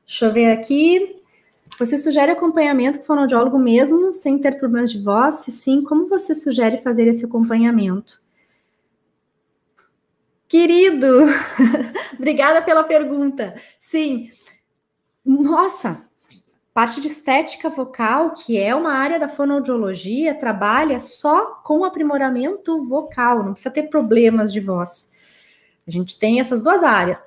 [0.05, 1.21] Deixa eu ver aqui.
[1.79, 5.35] Você sugere acompanhamento com fonoaudiólogo mesmo, sem ter problemas de voz?
[5.35, 8.22] Se sim, como você sugere fazer esse acompanhamento?
[10.53, 11.07] Querido,
[12.13, 13.59] obrigada pela pergunta.
[13.79, 14.29] Sim,
[15.25, 16.07] nossa,
[16.71, 23.43] parte de estética vocal, que é uma área da fonoaudiologia, trabalha só com aprimoramento vocal,
[23.43, 25.11] não precisa ter problemas de voz.
[25.87, 27.25] A gente tem essas duas áreas,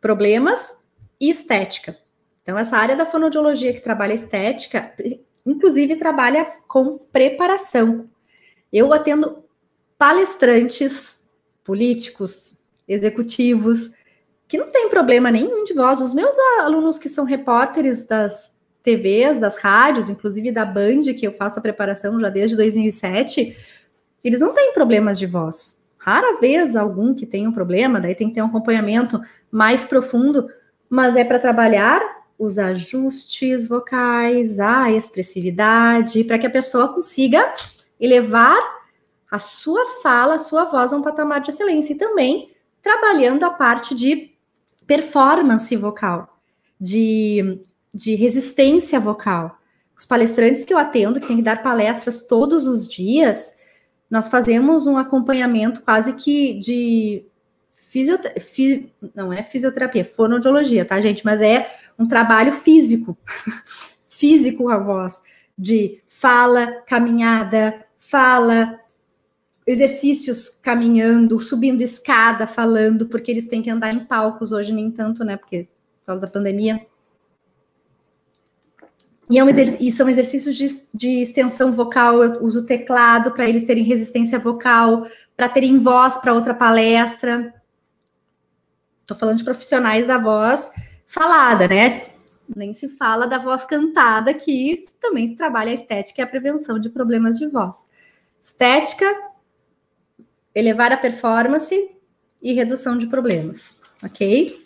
[0.00, 0.82] problemas
[1.20, 1.98] e estética.
[2.40, 4.94] Então, essa área da fonoaudiologia que trabalha estética,
[5.44, 8.08] inclusive trabalha com preparação.
[8.72, 9.44] Eu atendo
[9.98, 11.22] palestrantes,
[11.62, 13.90] políticos, executivos,
[14.48, 16.00] que não tem problema nenhum de voz.
[16.00, 21.32] Os meus alunos que são repórteres das TVs, das rádios, inclusive da Band, que eu
[21.32, 23.56] faço a preparação já desde 2007,
[24.22, 25.82] eles não têm problemas de voz.
[25.96, 30.48] Rara vez algum que tenha um problema, daí tem que ter um acompanhamento mais profundo,
[30.90, 32.00] mas é para trabalhar
[32.38, 37.54] os ajustes vocais, a expressividade, para que a pessoa consiga
[38.00, 38.58] elevar
[39.30, 42.51] a sua fala, a sua voz a um patamar de excelência e também
[42.82, 44.32] trabalhando a parte de
[44.86, 46.38] performance vocal,
[46.80, 47.60] de,
[47.94, 49.58] de resistência vocal.
[49.96, 53.56] Os palestrantes que eu atendo, que tem que dar palestras todos os dias,
[54.10, 57.24] nós fazemos um acompanhamento quase que de
[57.88, 61.24] fisioterapia, não é fisioterapia, fonoaudiologia, tá, gente?
[61.24, 63.16] Mas é um trabalho físico,
[64.08, 65.22] físico a voz,
[65.56, 68.80] de fala, caminhada, fala,
[69.66, 75.24] exercícios caminhando, subindo escada, falando, porque eles têm que andar em palcos hoje, nem tanto,
[75.24, 75.36] né?
[75.36, 75.68] Porque
[76.00, 76.84] por causa da pandemia.
[79.30, 82.22] E, é um e são exercícios de, de, extensão vocal.
[82.22, 85.06] Eu uso teclado para eles terem resistência vocal,
[85.36, 87.54] para terem voz para outra palestra.
[89.00, 90.72] Estou falando de profissionais da voz
[91.06, 92.08] falada, né?
[92.54, 96.78] Nem se fala da voz cantada, que também se trabalha a estética e a prevenção
[96.78, 97.76] de problemas de voz.
[98.40, 99.06] Estética,
[100.54, 101.90] elevar a performance
[102.40, 104.64] e redução de problemas, ok?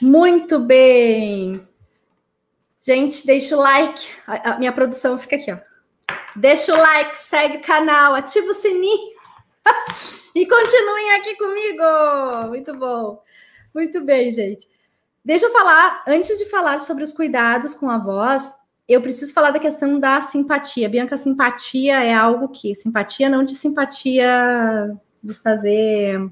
[0.00, 1.66] Muito bem.
[2.80, 4.08] Gente, deixa o like.
[4.26, 5.58] A, minha produção fica aqui, ó.
[6.34, 9.10] Deixa o like, segue o canal, ativa o sininho
[10.34, 12.48] e continuem aqui comigo.
[12.48, 13.22] Muito bom.
[13.74, 14.68] Muito bem, gente.
[15.24, 18.54] Deixa eu falar, antes de falar sobre os cuidados com a voz,
[18.88, 20.88] eu preciso falar da questão da simpatia.
[20.88, 22.74] Bianca, simpatia é algo que.
[22.74, 26.30] Simpatia não de simpatia de fazer.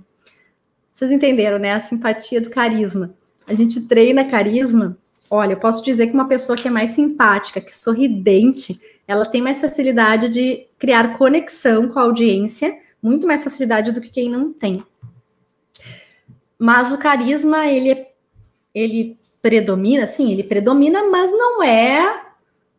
[0.92, 1.72] Vocês entenderam, né?
[1.72, 3.12] A simpatia do carisma.
[3.46, 4.96] A gente treina carisma.
[5.28, 9.42] Olha, eu posso dizer que uma pessoa que é mais simpática, que sorridente, ela tem
[9.42, 14.52] mais facilidade de criar conexão com a audiência, muito mais facilidade do que quem não
[14.52, 14.84] tem.
[16.56, 18.12] Mas o carisma, ele, é,
[18.72, 22.23] ele predomina, sim, ele predomina, mas não é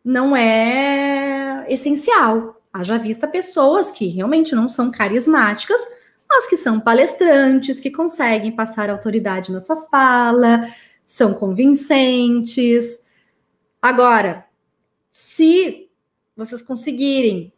[0.06, 2.62] não é essencial.
[2.72, 5.80] Haja vista pessoas que realmente não são carismáticas,
[6.28, 10.62] mas que são palestrantes, que conseguem passar autoridade na sua fala,
[11.04, 13.06] são convincentes.
[13.82, 14.46] Agora,
[15.10, 15.90] se
[16.36, 17.52] vocês conseguirem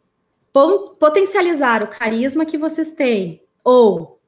[0.99, 4.19] potencializar o carisma que vocês têm ou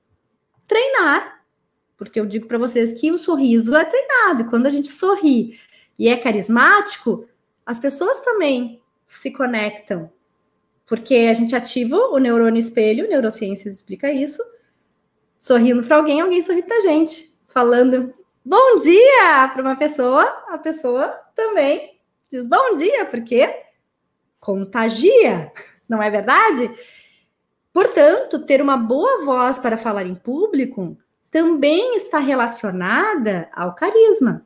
[0.67, 1.43] treinar,
[1.97, 5.59] porque eu digo para vocês que o sorriso é treinado, e quando a gente sorri
[5.97, 7.27] e é carismático,
[7.65, 10.11] as pessoas também se conectam,
[10.85, 14.41] porque a gente ativa o neurônio espelho, neurociências explica isso,
[15.39, 21.07] sorrindo para alguém, alguém sorri para gente, falando bom dia para uma pessoa, a pessoa
[21.35, 21.99] também
[22.29, 23.63] diz bom dia, porque
[24.39, 25.51] contagia,
[25.87, 26.73] não é verdade?
[27.73, 30.97] Portanto, ter uma boa voz para falar em público
[31.29, 34.45] também está relacionada ao carisma.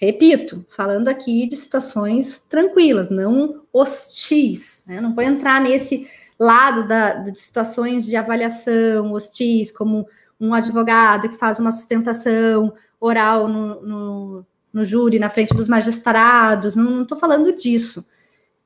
[0.00, 4.82] Repito, falando aqui de situações tranquilas, não hostis.
[4.86, 4.98] Né?
[4.98, 10.08] Não vou entrar nesse lado da, de situações de avaliação hostis, como
[10.40, 16.74] um advogado que faz uma sustentação oral no, no, no júri, na frente dos magistrados.
[16.74, 18.02] Não estou falando disso.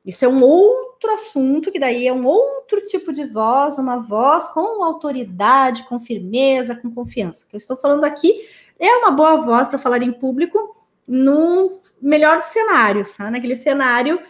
[0.07, 4.47] Isso é um outro assunto, que daí é um outro tipo de voz, uma voz
[4.47, 7.45] com autoridade, com firmeza, com confiança.
[7.45, 8.47] O que eu estou falando aqui
[8.79, 13.31] é uma boa voz para falar em público no melhor dos cenários, tá?
[13.31, 14.21] naquele cenário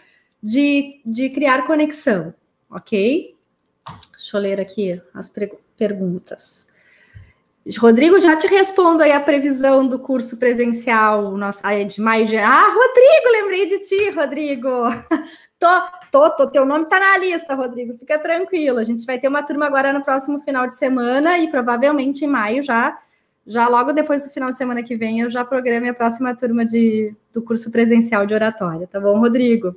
[0.41, 2.33] de, de criar conexão,
[2.69, 3.35] ok?
[4.11, 5.31] Deixa eu ler aqui as
[5.77, 6.67] perguntas.
[7.79, 12.37] Rodrigo, já te respondo aí a previsão do curso presencial nosso, de maio de.
[12.37, 14.69] Ah, Rodrigo, lembrei de ti, Rodrigo.
[15.59, 15.67] tô,
[16.11, 17.97] tô, tô, teu nome tá na lista, Rodrigo.
[17.97, 18.77] Fica tranquilo.
[18.77, 22.27] A gente vai ter uma turma agora no próximo final de semana e provavelmente em
[22.27, 22.95] maio já
[23.45, 26.65] já logo depois do final de semana que vem, eu já programei a próxima turma
[26.65, 29.75] de, do curso presencial de oratória, tá bom, Rodrigo?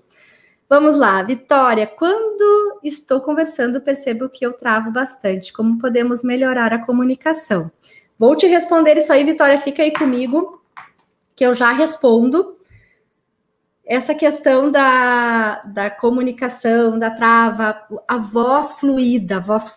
[0.69, 1.87] Vamos lá, Vitória.
[1.87, 5.51] Quando estou conversando, percebo que eu travo bastante.
[5.51, 7.71] Como podemos melhorar a comunicação?
[8.19, 9.59] Vou te responder isso aí, Vitória.
[9.59, 10.63] Fica aí comigo,
[11.35, 12.57] que eu já respondo.
[13.83, 19.75] Essa questão da, da comunicação, da trava, a voz fluida, a voz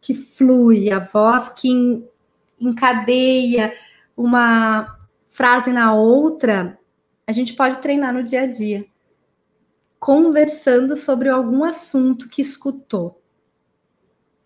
[0.00, 2.02] que flui, a voz que
[2.60, 3.74] encadeia
[4.16, 4.98] uma
[5.28, 6.78] frase na outra,
[7.26, 8.84] a gente pode treinar no dia a dia
[10.00, 13.22] conversando sobre algum assunto que escutou.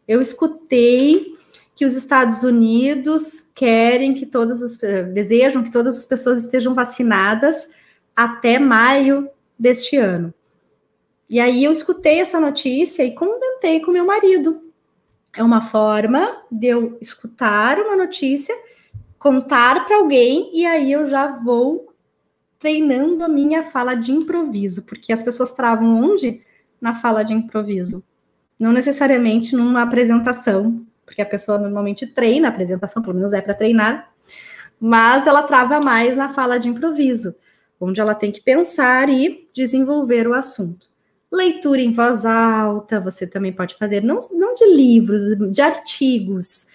[0.07, 1.33] Eu escutei
[1.77, 4.77] que os Estados Unidos querem que todas as
[5.13, 7.71] desejam que todas as pessoas estejam vacinadas
[8.15, 10.35] até maio deste ano.
[11.31, 14.64] E aí eu escutei essa notícia e comentei com meu marido.
[15.37, 18.55] É uma forma de eu escutar uma notícia,
[19.19, 21.93] contar para alguém e aí eu já vou
[22.57, 26.41] treinando a minha fala de improviso, porque as pessoas travam onde?
[26.81, 28.03] Na fala de improviso.
[28.59, 33.55] Não necessariamente numa apresentação, porque a pessoa normalmente treina a apresentação, pelo menos é para
[33.55, 34.13] treinar,
[34.81, 37.35] mas ela trava mais na fala de improviso,
[37.81, 40.94] onde ela tem que pensar e desenvolver o assunto.
[41.35, 46.69] Leitura em voz alta, você também pode fazer, não, não de livros, de artigos,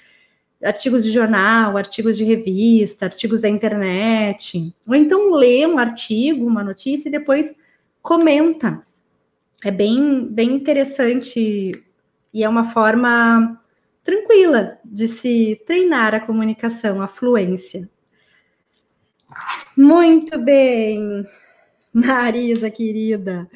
[0.64, 6.64] artigos de jornal, artigos de revista, artigos da internet, ou então lê um artigo, uma
[6.64, 7.56] notícia e depois
[8.02, 8.82] comenta.
[9.64, 11.72] É bem, bem interessante
[12.34, 13.62] e é uma forma
[14.04, 17.90] tranquila de se treinar a comunicação, a fluência.
[19.76, 21.26] Muito bem,
[21.94, 23.50] Marisa querida.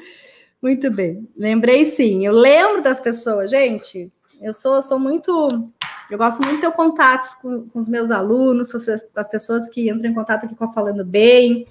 [0.63, 1.27] Muito bem.
[1.35, 2.25] Lembrei sim.
[2.25, 4.09] Eu lembro das pessoas, gente.
[4.41, 5.69] Eu sou, sou muito
[6.09, 8.77] eu gosto muito de ter contatos com, com os meus alunos, com
[9.19, 11.67] as pessoas que entram em contato aqui com a Falando Bem.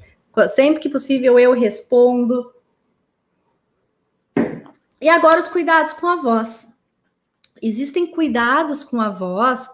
[0.49, 2.53] Sempre que possível eu respondo.
[5.01, 6.77] E agora os cuidados com a voz.
[7.63, 9.71] Existem cuidados com a voz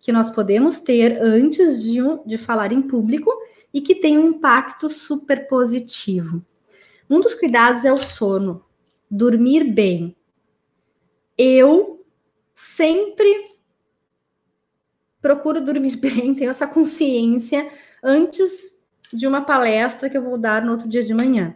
[0.00, 3.30] que nós podemos ter antes de, de falar em público
[3.72, 6.44] e que tem um impacto super positivo.
[7.12, 8.64] Um dos cuidados é o sono,
[9.10, 10.16] dormir bem.
[11.36, 12.06] Eu
[12.54, 13.50] sempre
[15.20, 17.70] procuro dormir bem, tenho essa consciência
[18.02, 18.74] antes
[19.12, 21.54] de uma palestra que eu vou dar no outro dia de manhã.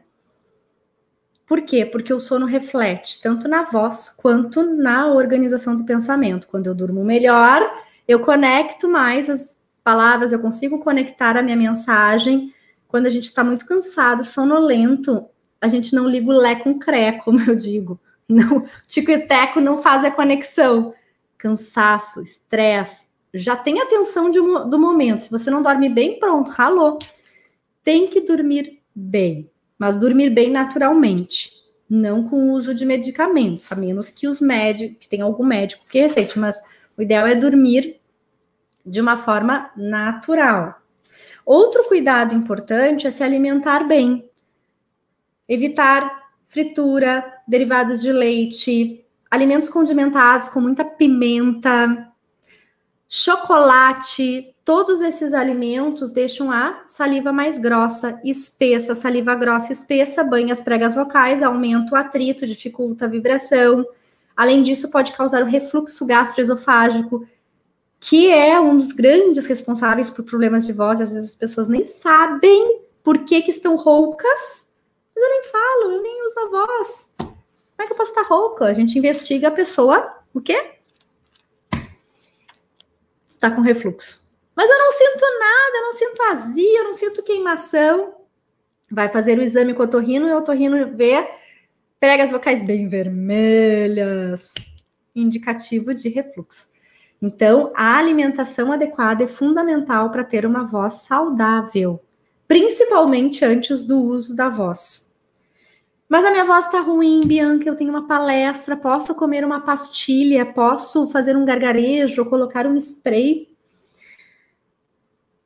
[1.46, 1.86] Por quê?
[1.86, 6.48] Porque o sono reflete tanto na voz quanto na organização do pensamento.
[6.48, 7.62] Quando eu durmo melhor,
[8.07, 12.52] eu conecto mais as palavras, eu consigo conectar a minha mensagem.
[12.86, 15.26] Quando a gente está muito cansado, sonolento,
[15.61, 17.98] a gente não liga o lé com cré, como eu digo.
[18.28, 20.92] Não, tico e teco não faz a conexão.
[21.38, 25.20] Cansaço, estresse, já tem atenção de, do momento.
[25.20, 26.98] Se você não dorme bem, pronto, ralou.
[27.84, 31.52] Tem que dormir bem, mas dormir bem naturalmente,
[31.88, 35.84] não com o uso de medicamentos, a menos que os médicos, que tem algum médico
[35.88, 36.61] que receite, mas
[36.96, 38.00] o ideal é dormir
[38.84, 40.80] de uma forma natural.
[41.44, 44.28] Outro cuidado importante é se alimentar bem.
[45.49, 52.12] Evitar fritura, derivados de leite, alimentos condimentados com muita pimenta,
[53.09, 60.62] chocolate, todos esses alimentos deixam a saliva mais grossa, espessa, saliva grossa, espessa, banha as
[60.62, 63.86] pregas vocais, aumenta o atrito, dificulta a vibração.
[64.36, 67.26] Além disso, pode causar o refluxo gastroesofágico,
[68.01, 71.01] que é um dos grandes responsáveis por problemas de voz.
[71.01, 74.65] Às vezes as pessoas nem sabem por que, que estão roucas,
[75.16, 77.14] mas eu nem falo, eu nem uso a voz.
[77.18, 78.66] Como é que eu posso estar rouca?
[78.66, 80.76] A gente investiga a pessoa, o quê?
[83.36, 84.24] está com refluxo.
[84.54, 88.14] Mas eu não sinto nada, eu não sinto azia, eu não sinto queimação.
[88.90, 91.28] Vai fazer o exame com o otorrino e o otorrino vê
[92.00, 94.54] pregas vocais bem vermelhas,
[95.14, 96.68] indicativo de refluxo.
[97.20, 102.02] Então, a alimentação adequada é fundamental para ter uma voz saudável,
[102.46, 105.05] principalmente antes do uso da voz.
[106.09, 107.68] Mas a minha voz está ruim, Bianca.
[107.68, 113.48] Eu tenho uma palestra, posso comer uma pastilha, posso fazer um gargarejo colocar um spray.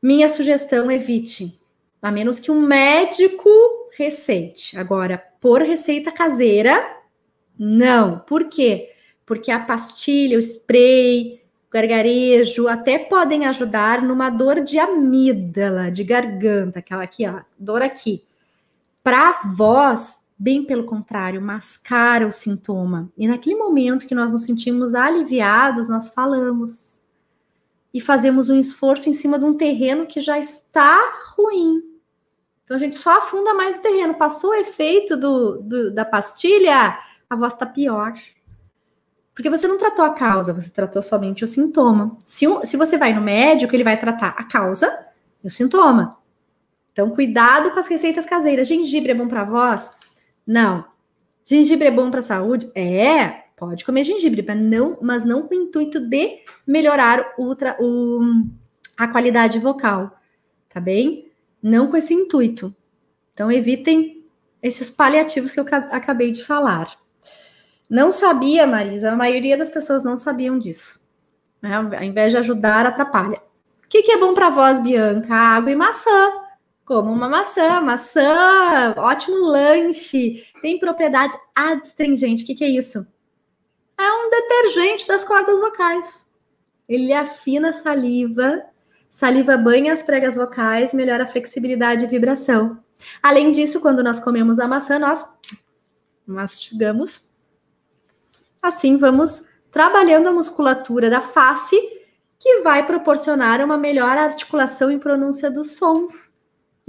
[0.02, 1.58] Minha sugestão: evite,
[2.02, 3.48] a menos que um médico
[3.96, 4.78] receite.
[4.78, 6.96] Agora, por receita caseira,
[7.58, 8.18] não.
[8.18, 8.92] Por quê?
[9.24, 16.04] Porque a pastilha, o spray, o gargarejo até podem ajudar numa dor de amígdala, de
[16.04, 18.24] garganta, aquela aqui, ó, dor aqui.
[19.02, 23.12] Para voz, Bem pelo contrário, mascara o sintoma.
[23.14, 27.02] E naquele momento que nós nos sentimos aliviados, nós falamos.
[27.92, 30.96] E fazemos um esforço em cima de um terreno que já está
[31.36, 31.82] ruim.
[32.64, 34.14] Então a gente só afunda mais o terreno.
[34.14, 38.14] Passou o efeito do, do da pastilha, a voz está pior.
[39.34, 42.16] Porque você não tratou a causa, você tratou somente o sintoma.
[42.24, 45.06] Se, se você vai no médico, ele vai tratar a causa
[45.44, 46.16] e o sintoma.
[46.92, 48.66] Então, cuidado com as receitas caseiras.
[48.66, 49.99] Gengibre é bom para voz?
[50.50, 50.84] Não.
[51.44, 52.72] Gengibre é bom para a saúde?
[52.74, 57.54] É, pode comer gengibre, mas não, mas não com o intuito de melhorar o,
[58.98, 60.18] a qualidade vocal,
[60.68, 61.30] tá bem?
[61.62, 62.74] Não com esse intuito.
[63.32, 64.24] Então, evitem
[64.60, 66.96] esses paliativos que eu acabei de falar.
[67.88, 71.00] Não sabia, Marisa, a maioria das pessoas não sabiam disso.
[71.62, 71.76] Né?
[71.76, 73.38] Ao invés de ajudar, atrapalha.
[73.84, 75.32] O que, que é bom para a voz, Bianca?
[75.32, 76.39] Água e maçã
[76.90, 77.80] como uma maçã.
[77.80, 82.42] Maçã, ótimo lanche, tem propriedade adstringente.
[82.42, 83.06] O que, que é isso?
[83.96, 86.26] É um detergente das cordas vocais.
[86.88, 88.64] Ele afina a saliva,
[89.08, 92.82] saliva banha as pregas vocais, melhora a flexibilidade e vibração.
[93.22, 95.24] Além disso, quando nós comemos a maçã, nós
[96.26, 97.30] mastigamos.
[98.60, 101.76] Assim, vamos trabalhando a musculatura da face,
[102.36, 106.29] que vai proporcionar uma melhor articulação e pronúncia dos sons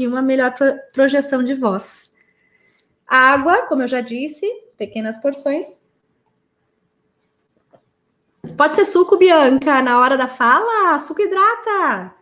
[0.01, 2.11] e uma melhor pro projeção de voz.
[3.07, 4.45] Água, como eu já disse,
[4.77, 5.81] pequenas porções.
[8.57, 10.97] Pode ser suco, Bianca, na hora da fala.
[10.97, 12.15] Suco hidrata.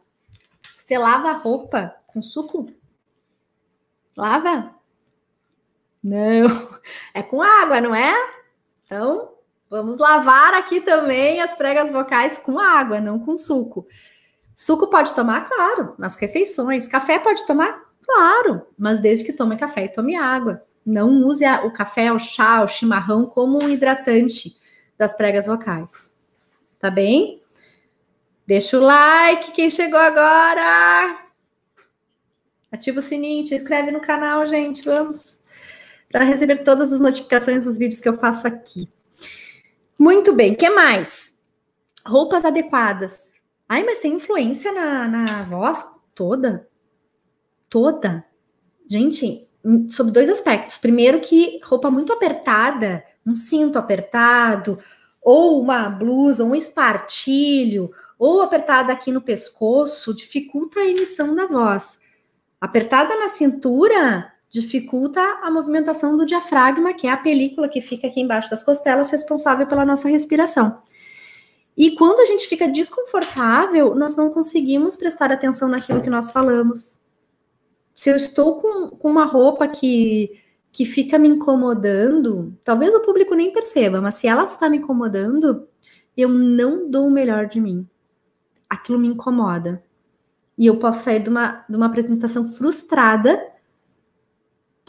[0.76, 2.68] Você lava a roupa com suco?
[4.18, 4.76] Lava?
[6.04, 6.70] Não.
[7.14, 8.14] É com água, não é?
[8.86, 9.36] Então,
[9.70, 13.88] vamos lavar aqui também as pregas vocais com água, não com suco.
[14.60, 16.86] Suco pode tomar, claro, nas refeições.
[16.86, 20.62] Café pode tomar, claro, mas desde que tome café e tome água.
[20.86, 24.58] Não use o café, o chá, o chimarrão como um hidratante
[24.98, 26.14] das pregas vocais.
[26.78, 27.42] Tá bem?
[28.46, 31.26] Deixa o like, quem chegou agora.
[32.70, 34.84] Ativa o sininho, se inscreve no canal, gente.
[34.84, 35.42] Vamos
[36.12, 38.90] para receber todas as notificações dos vídeos que eu faço aqui.
[39.98, 41.40] Muito bem, que mais?
[42.06, 43.39] Roupas adequadas.
[43.70, 46.68] Ai, mas tem influência na, na voz toda?
[47.70, 48.26] Toda?
[48.90, 49.48] Gente,
[49.90, 50.80] sobre dois aspectos.
[50.80, 54.80] Primeiro, que roupa muito apertada, um cinto apertado,
[55.22, 62.02] ou uma blusa, um espartilho, ou apertada aqui no pescoço, dificulta a emissão da voz.
[62.60, 68.20] Apertada na cintura dificulta a movimentação do diafragma, que é a película que fica aqui
[68.20, 70.82] embaixo das costelas, responsável pela nossa respiração.
[71.80, 77.00] E quando a gente fica desconfortável, nós não conseguimos prestar atenção naquilo que nós falamos.
[77.96, 80.42] Se eu estou com, com uma roupa que,
[80.74, 85.70] que fica me incomodando, talvez o público nem perceba, mas se ela está me incomodando,
[86.18, 87.88] eu não dou o melhor de mim.
[88.70, 89.82] Aquilo me incomoda.
[90.58, 93.42] E eu posso sair de uma, de uma apresentação frustrada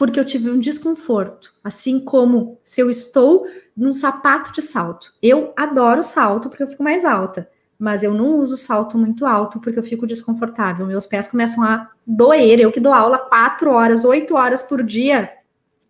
[0.01, 1.53] porque eu tive um desconforto.
[1.63, 3.45] Assim como se eu estou
[3.77, 5.13] num sapato de salto.
[5.21, 7.47] Eu adoro salto porque eu fico mais alta,
[7.77, 10.87] mas eu não uso salto muito alto porque eu fico desconfortável.
[10.87, 12.59] Meus pés começam a doer.
[12.59, 15.31] Eu que dou aula quatro horas, oito horas por dia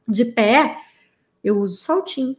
[0.06, 0.76] de pé,
[1.42, 2.36] eu uso saltinho.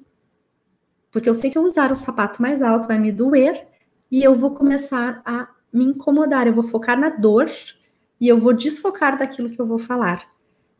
[1.10, 3.66] Porque eu sei que eu usar o sapato mais alto vai me doer
[4.10, 6.46] e eu vou começar a me incomodar.
[6.46, 7.50] Eu vou focar na dor
[8.20, 10.30] e eu vou desfocar daquilo que eu vou falar.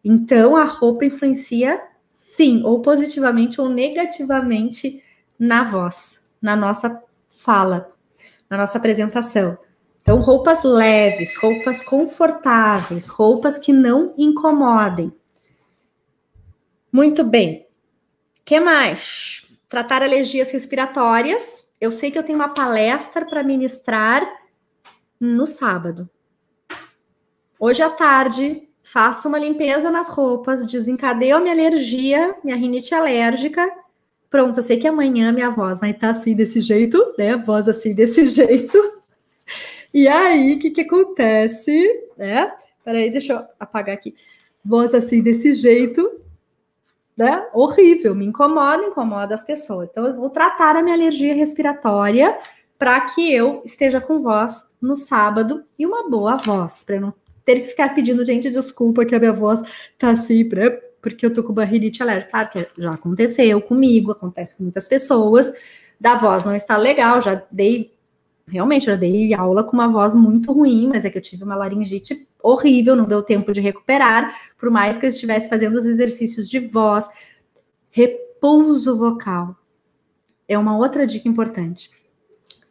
[0.05, 5.03] Então, a roupa influencia, sim, ou positivamente ou negativamente
[5.39, 7.93] na voz, na nossa fala,
[8.49, 9.57] na nossa apresentação.
[10.03, 15.13] Então, roupas leves, roupas confortáveis, roupas que não incomodem.
[16.93, 17.67] Muito bem.
[18.45, 19.47] Que mais?
[19.69, 21.65] Tratar alergias respiratórias.
[21.81, 24.29] Eu sei que eu tenho uma palestra para ministrar
[25.21, 26.11] no sábado.
[27.59, 33.71] Hoje à tarde, faço uma limpeza nas roupas, desencadeio a minha alergia, minha rinite alérgica.
[34.29, 37.37] Pronto, eu sei que amanhã minha voz vai estar assim desse jeito, né?
[37.37, 38.77] Voz assim desse jeito.
[39.95, 42.09] E aí, o que, que acontece?
[42.17, 42.51] Né?
[42.85, 44.15] Peraí, deixa eu apagar aqui.
[44.65, 46.21] Voz assim desse jeito,
[47.17, 47.47] né?
[47.53, 49.91] Horrível, me incomoda, incomoda as pessoas.
[49.91, 52.39] Então, eu vou tratar a minha alergia respiratória
[52.79, 57.15] para que eu esteja com voz no sábado e uma boa voz, para não
[57.45, 59.63] ter que ficar pedindo, gente, desculpa que a minha voz
[59.99, 60.49] tá assim,
[61.01, 62.31] porque eu tô com barrinite alérgica.
[62.31, 65.53] Claro que já aconteceu comigo, acontece com muitas pessoas,
[66.01, 67.93] da voz não está legal, já dei,
[68.47, 71.55] realmente, já dei aula com uma voz muito ruim, mas é que eu tive uma
[71.55, 76.49] laringite horrível, não deu tempo de recuperar, por mais que eu estivesse fazendo os exercícios
[76.49, 77.09] de voz.
[77.91, 79.57] Repouso vocal
[80.49, 81.91] é uma outra dica importante.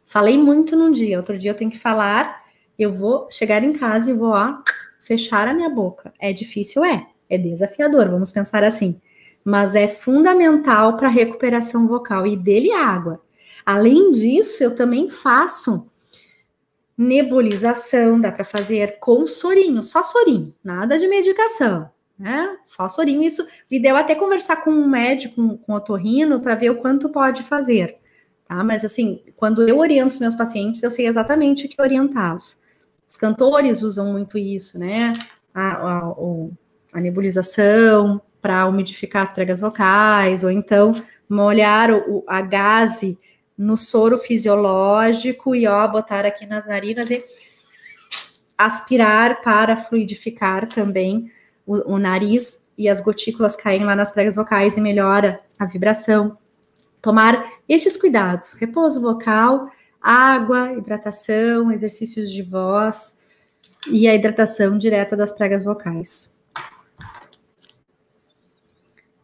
[0.04, 2.41] Falei muito num dia, outro dia eu tenho que falar
[2.78, 4.58] eu vou chegar em casa e vou ó,
[5.00, 6.12] fechar a minha boca.
[6.18, 7.06] É difícil, é.
[7.28, 9.00] É desafiador, vamos pensar assim.
[9.44, 13.20] Mas é fundamental para a recuperação vocal e dele água.
[13.64, 15.88] Além disso, eu também faço
[16.96, 22.56] nebulização, dá para fazer com sorinho, só sorinho, nada de medicação, né?
[22.64, 23.22] Só sorinho.
[23.22, 27.08] Isso, ideal é até conversar com um médico, com um otorrino, para ver o quanto
[27.08, 27.98] pode fazer,
[28.46, 28.62] tá?
[28.62, 32.60] Mas assim, quando eu oriento os meus pacientes, eu sei exatamente o que orientá-los.
[33.12, 35.12] Os cantores usam muito isso, né?
[35.54, 36.14] A, a,
[36.94, 40.94] a nebulização para umidificar as pregas vocais, ou então
[41.28, 43.18] molhar o, a gaze
[43.56, 47.22] no soro fisiológico e ó, botar aqui nas narinas e
[48.56, 51.30] aspirar para fluidificar também
[51.66, 56.38] o, o nariz e as gotículas caem lá nas pregas vocais e melhora a vibração.
[57.00, 59.68] Tomar estes cuidados: repouso vocal,
[60.02, 63.20] água, hidratação, exercícios de voz
[63.86, 66.40] e a hidratação direta das pregas vocais.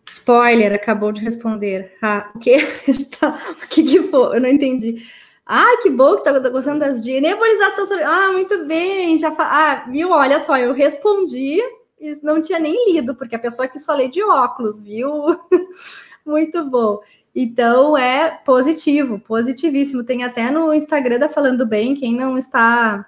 [0.07, 1.93] Spoiler, acabou de responder.
[2.01, 2.59] Ah, o quê?
[3.21, 4.37] tá, o que que foi?
[4.37, 5.07] Eu não entendi.
[5.45, 7.23] Ah, que bom que tá, gostando das dicas.
[7.23, 7.87] Nebulização.
[8.05, 9.19] Ah, muito bem.
[9.19, 9.45] Já fa...
[9.45, 10.11] Ah, viu?
[10.11, 11.59] Olha só, eu respondi
[12.01, 15.13] e não tinha nem lido, porque a pessoa que só lê de óculos, viu?
[16.25, 17.01] muito bom.
[17.41, 20.03] Então é positivo, positivíssimo.
[20.03, 23.07] Tem até no Instagram da Falando Bem, quem não está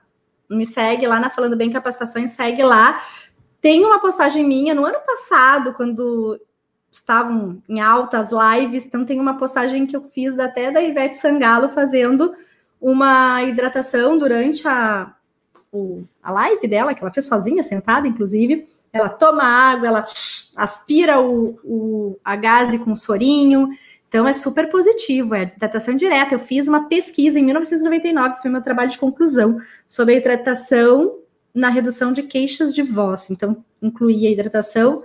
[0.48, 3.02] me segue lá na Falando Bem Capacitações, segue lá.
[3.60, 6.40] Tem uma postagem minha no ano passado, quando
[6.92, 11.68] estavam em altas lives, então tem uma postagem que eu fiz até da Ivete Sangalo
[11.68, 12.32] fazendo
[12.80, 15.12] uma hidratação durante a,
[15.72, 18.68] o, a live dela, que ela fez sozinha, sentada, inclusive.
[18.92, 20.04] Ela toma água, ela
[20.54, 23.68] aspira o, o, a gase com sorinho.
[24.10, 26.34] Então é super positivo, é hidratação direta.
[26.34, 31.20] Eu fiz uma pesquisa em 1999, foi meu trabalho de conclusão, sobre a hidratação
[31.54, 33.30] na redução de queixas de voz.
[33.30, 35.04] Então, incluía a hidratação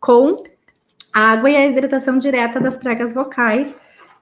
[0.00, 0.34] com
[1.12, 3.76] água e a hidratação direta das pregas vocais,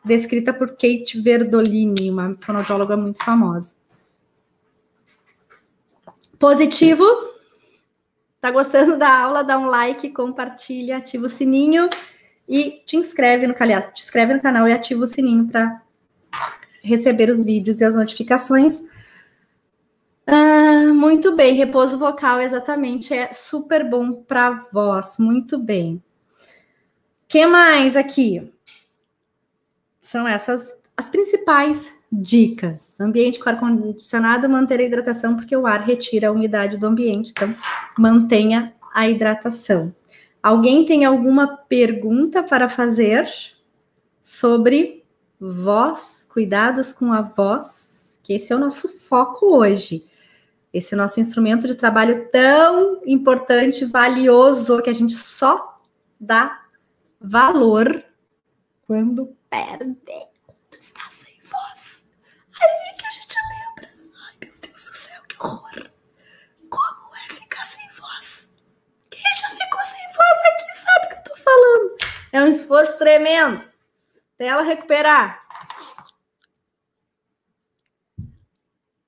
[0.04, 3.74] descrita por Kate Verdolini, uma fonoaudióloga muito famosa.
[6.36, 7.04] Positivo?
[8.40, 9.44] Tá gostando da aula?
[9.44, 11.88] Dá um like, compartilha, ativa o sininho
[12.48, 15.82] e te inscreve no canal, te inscreve no canal e ativa o sininho para
[16.82, 18.82] receber os vídeos e as notificações.
[20.26, 26.02] Ah, muito bem, repouso vocal, exatamente, é super bom para voz, muito bem
[27.28, 28.52] que mais aqui?
[30.00, 32.98] São essas as principais dicas.
[32.98, 37.54] Ambiente com ar-condicionado, manter a hidratação, porque o ar retira a umidade do ambiente, então
[37.98, 39.94] mantenha a hidratação.
[40.46, 43.28] Alguém tem alguma pergunta para fazer
[44.22, 45.04] sobre
[45.40, 48.20] voz, cuidados com a voz?
[48.22, 50.06] Que esse é o nosso foco hoje.
[50.72, 55.80] Esse nosso instrumento de trabalho tão importante, valioso, que a gente só
[56.20, 56.64] dá
[57.20, 58.04] valor
[58.86, 59.96] quando perde,
[60.46, 62.04] quando está sem voz.
[62.60, 63.94] Aí que a gente lembra.
[64.28, 65.90] Ai, meu Deus do céu, que horror.
[66.70, 68.48] Como é ficar sem voz?
[69.10, 72.15] Quem já ficou sem voz aqui sabe o que eu tô falando.
[72.32, 73.64] É um esforço tremendo
[74.34, 75.42] até ela recuperar.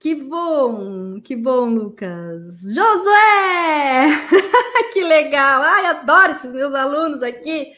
[0.00, 2.60] Que bom, que bom, Lucas.
[2.62, 4.06] Josué!
[4.92, 5.60] que legal!
[5.62, 7.72] Ai, adoro esses meus alunos aqui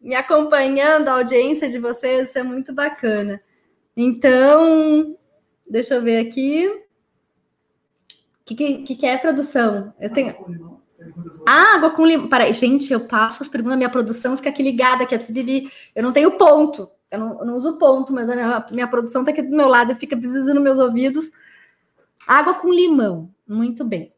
[0.00, 3.40] me acompanhando, a audiência de vocês, isso é muito bacana.
[3.94, 5.16] Então,
[5.68, 6.66] deixa eu ver aqui.
[6.68, 6.84] O
[8.44, 9.92] que, que, que é produção?
[10.00, 10.69] Eu tenho.
[11.50, 12.28] Água com limão.
[12.28, 15.14] Peraí, gente, eu passo as perguntas, minha produção fica aqui ligada, que
[15.96, 16.88] eu não tenho ponto.
[17.10, 19.66] Eu não, eu não uso ponto, mas a minha, minha produção está aqui do meu
[19.66, 21.32] lado e fica precisando meus ouvidos.
[22.24, 23.34] Água com limão.
[23.48, 24.12] Muito bem.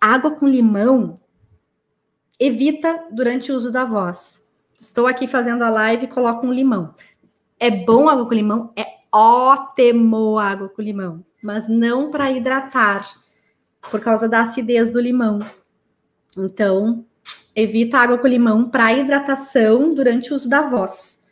[0.00, 1.20] Água com limão
[2.38, 4.50] evita durante o uso da voz.
[4.78, 6.94] Estou aqui fazendo a live e coloco um limão.
[7.58, 8.72] É bom água com limão?
[8.74, 13.06] É ótimo água com limão, mas não para hidratar,
[13.90, 15.40] por causa da acidez do limão.
[16.38, 17.04] Então,
[17.54, 21.24] evita água com limão para hidratação durante o uso da voz.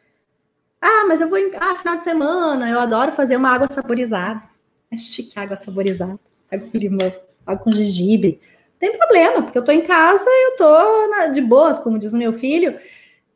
[0.80, 4.42] Ah, mas eu vou em ah, final de semana, eu adoro fazer uma água saborizada.
[4.90, 6.18] É chique água saborizada,
[6.50, 7.12] água com limão,
[7.46, 8.40] água com gengibre.
[8.78, 12.12] Tem problema, porque eu tô em casa e eu tô na, de boas, como diz
[12.12, 12.78] o meu filho,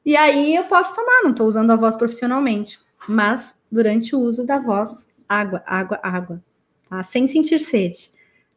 [0.05, 4.47] e aí eu posso tomar, não estou usando a voz profissionalmente, mas durante o uso
[4.47, 6.43] da voz, água, água, água,
[6.89, 7.03] tá?
[7.03, 8.11] Sem sentir sede.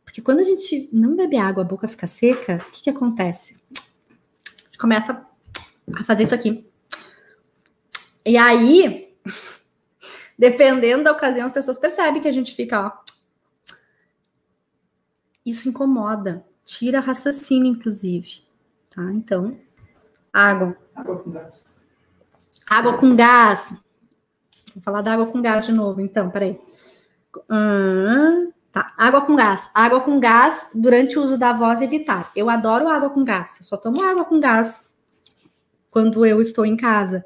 [0.05, 3.57] Porque quando a gente não bebe água, a boca fica seca, o que, que acontece?
[3.75, 5.25] A gente começa
[5.93, 6.69] a fazer isso aqui.
[8.25, 9.13] E aí,
[10.39, 13.05] dependendo da ocasião, as pessoas percebem que a gente fica, ó.
[15.45, 16.45] Isso incomoda.
[16.65, 18.43] tira raciocínio, inclusive.
[18.89, 19.03] Tá?
[19.11, 19.59] Então,
[20.31, 20.77] água.
[20.95, 21.65] Água com gás.
[22.67, 23.79] Água com gás.
[24.73, 26.59] Vou falar da água com gás de novo, então, peraí.
[27.49, 29.71] Hum, tá, água com gás.
[29.73, 32.29] Água com gás durante o uso da voz evitar.
[32.35, 33.57] Eu adoro água com gás.
[33.59, 34.89] Eu só tomo água com gás
[35.89, 37.23] quando eu estou em casa.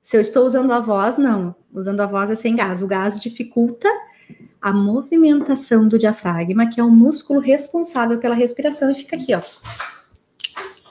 [0.00, 1.54] Se eu estou usando a voz, não.
[1.74, 2.82] Usando a voz é sem gás.
[2.82, 3.86] O gás dificulta
[4.60, 9.40] a movimentação do diafragma, que é o músculo responsável pela respiração, e fica aqui, ó,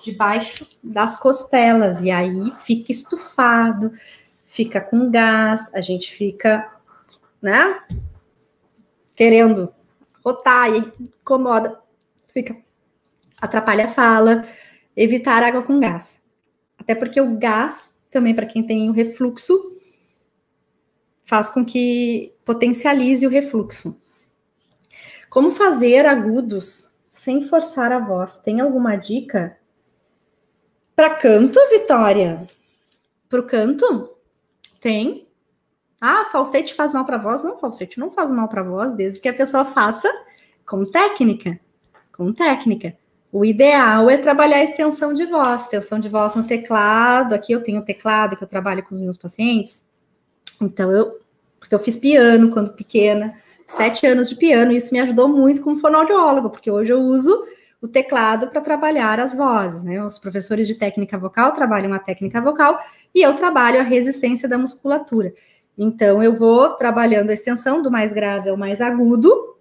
[0.04, 3.92] debaixo das costelas, e aí fica estufado,
[4.46, 6.72] fica com gás, a gente fica,
[7.42, 7.80] né,
[9.14, 9.74] querendo
[10.28, 11.80] rotar, e incomoda,
[12.34, 12.58] fica,
[13.40, 14.46] atrapalha a fala,
[14.96, 16.26] evitar água com gás.
[16.78, 19.76] Até porque o gás, também para quem tem o refluxo,
[21.24, 24.00] faz com que potencialize o refluxo.
[25.30, 28.38] Como fazer agudos sem forçar a voz?
[28.38, 29.58] Tem alguma dica?
[30.96, 32.48] Para canto, Vitória?
[33.30, 34.18] Para o canto?
[34.80, 35.27] Tem.
[36.00, 37.44] Ah, falsete faz mal para voz?
[37.44, 40.10] Não, falsete não faz mal para voz, desde que a pessoa faça
[40.66, 41.60] com técnica.
[42.16, 42.96] Com técnica.
[43.32, 47.34] O ideal é trabalhar a extensão de voz, extensão de voz no teclado.
[47.34, 49.90] Aqui eu tenho um teclado que eu trabalho com os meus pacientes.
[50.62, 51.20] Então, eu,
[51.60, 53.36] porque eu fiz piano quando pequena,
[53.66, 57.46] sete anos de piano, e isso me ajudou muito como fonoaudiólogo, porque hoje eu uso
[57.82, 60.04] o teclado para trabalhar as vozes, né?
[60.04, 62.80] Os professores de técnica vocal trabalham a técnica vocal
[63.14, 65.34] e eu trabalho a resistência da musculatura.
[65.78, 69.56] Então, eu vou trabalhando a extensão do mais grave ao mais agudo,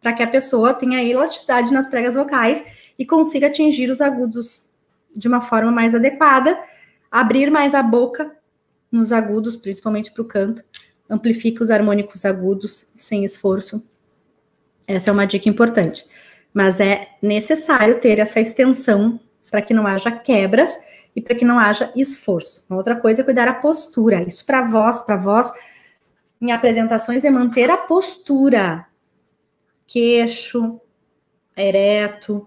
[0.00, 4.70] para que a pessoa tenha elasticidade nas pregas vocais e consiga atingir os agudos
[5.14, 6.58] de uma forma mais adequada,
[7.10, 8.36] abrir mais a boca
[8.90, 10.64] nos agudos, principalmente para o canto,
[11.08, 13.88] amplifica os harmônicos agudos sem esforço.
[14.86, 16.04] Essa é uma dica importante.
[16.52, 19.18] Mas é necessário ter essa extensão
[19.50, 20.78] para que não haja quebras
[21.14, 22.66] e para que não haja esforço.
[22.68, 24.22] Uma outra coisa é cuidar a postura.
[24.22, 25.52] Isso para voz, para voz,
[26.40, 28.86] em apresentações é manter a postura.
[29.86, 30.80] Queixo
[31.56, 32.46] ereto,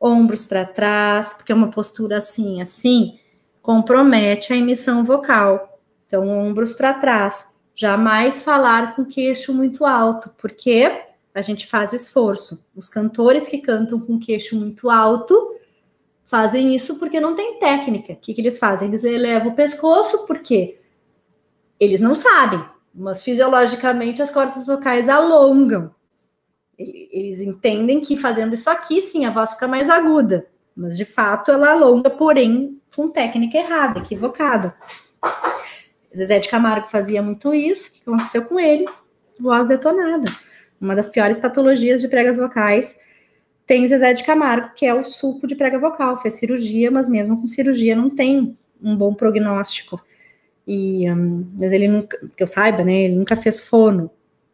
[0.00, 3.18] ombros para trás, porque uma postura assim, assim,
[3.62, 5.78] compromete a emissão vocal.
[6.06, 7.46] Então, ombros para trás.
[7.74, 12.66] Jamais falar com queixo muito alto, porque a gente faz esforço.
[12.74, 15.54] Os cantores que cantam com queixo muito alto
[16.28, 18.12] fazem isso porque não tem técnica.
[18.12, 18.88] O que, que eles fazem?
[18.88, 20.78] Eles elevam o pescoço porque
[21.80, 22.62] eles não sabem,
[22.94, 25.90] mas fisiologicamente as cordas vocais alongam.
[26.78, 31.50] Eles entendem que fazendo isso aqui, sim, a voz fica mais aguda, mas de fato
[31.50, 34.74] ela alonga, porém com técnica errada, equivocada.
[36.16, 37.88] Zezé de Camargo fazia muito isso.
[37.88, 38.86] O que aconteceu com ele?
[39.40, 40.30] Voz detonada.
[40.80, 42.96] Uma das piores patologias de pregas vocais
[43.68, 46.16] tem Zezé de Camargo, que é o suco de prega vocal.
[46.16, 50.00] Fez cirurgia, mas mesmo com cirurgia não tem um bom prognóstico.
[50.66, 53.02] E, um, mas ele nunca, que eu saiba, né?
[53.02, 54.10] Ele nunca fez fono.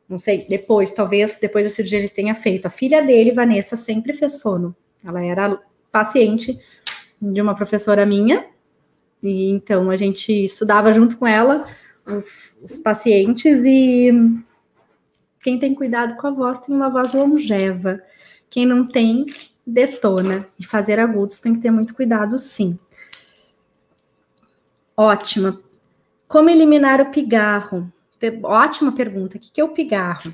[0.08, 2.66] Não sei, depois, talvez depois da cirurgia ele tenha feito.
[2.66, 4.74] A filha dele, Vanessa, sempre fez fono.
[5.04, 5.60] Ela era
[5.92, 6.58] paciente
[7.22, 8.44] de uma professora minha,
[9.22, 11.64] e então a gente estudava junto com ela
[12.04, 14.10] os, os pacientes e
[15.40, 18.02] quem tem cuidado com a voz tem uma voz longeva.
[18.55, 19.26] Quem não tem,
[19.66, 20.48] detona.
[20.57, 22.78] E fazer agudos tem que ter muito cuidado, sim.
[24.96, 25.61] Ótima.
[26.28, 27.92] Como eliminar o pigarro?
[28.44, 29.38] Ótima pergunta.
[29.38, 30.32] O que é o pigarro?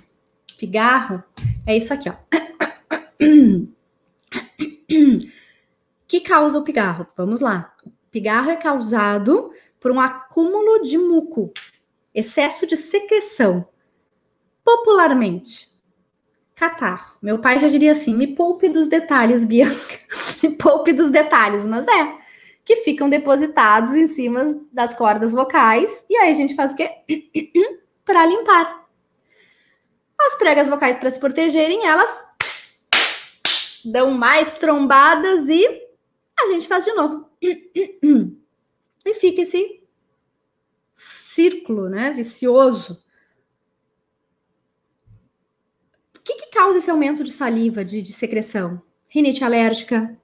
[0.59, 1.25] Pigarro
[1.67, 2.17] é isso aqui, ó.
[6.07, 7.07] que causa o pigarro?
[7.17, 7.75] Vamos lá.
[8.11, 9.51] Pigarro é causado
[9.81, 11.55] por um acúmulo de muco,
[12.15, 13.67] excesso de secreção.
[14.63, 15.71] Popularmente,
[16.61, 17.17] catarro.
[17.23, 19.99] Meu pai já diria assim: me poupe dos detalhes, Bianca.
[20.43, 22.21] me poupe dos detalhes, mas é.
[22.63, 26.05] Que ficam depositados em cima das cordas vocais.
[26.09, 26.91] E aí a gente faz o quê?
[28.05, 28.87] para limpar.
[30.21, 32.29] As pregas vocais, para se protegerem, elas
[33.87, 35.67] dão mais trombadas e
[36.39, 37.27] a gente faz de novo.
[39.03, 39.83] E fica esse
[40.93, 43.03] círculo, né, vicioso.
[46.15, 48.81] O que, que causa esse aumento de saliva, de, de secreção?
[49.09, 50.17] Rinite alérgica,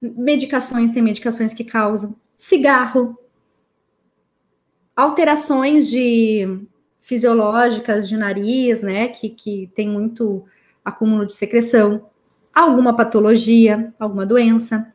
[0.00, 3.18] medicações, tem medicações que causam, cigarro,
[4.94, 6.66] alterações de
[7.00, 10.44] fisiológicas de nariz, né, que, que tem muito
[10.84, 12.08] acúmulo de secreção,
[12.54, 14.92] alguma patologia, alguma doença.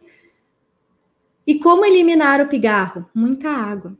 [1.46, 3.10] E como eliminar o pigarro?
[3.14, 3.98] Muita água.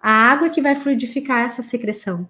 [0.00, 2.28] A água que vai fluidificar essa secreção.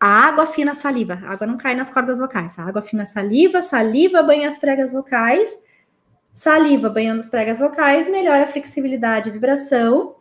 [0.00, 1.20] A água afina a saliva.
[1.22, 2.58] A água não cai nas cordas vocais.
[2.58, 5.62] A água afina a saliva, saliva banha as pregas vocais.
[6.32, 10.14] Saliva banhando as pregas vocais, melhora a flexibilidade e vibração,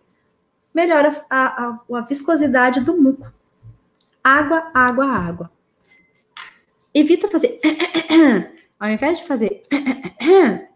[0.73, 3.31] melhora a, a, a viscosidade do muco.
[4.23, 5.51] Água, água, água.
[6.93, 7.59] Evita fazer.
[8.79, 9.63] Ao invés de fazer.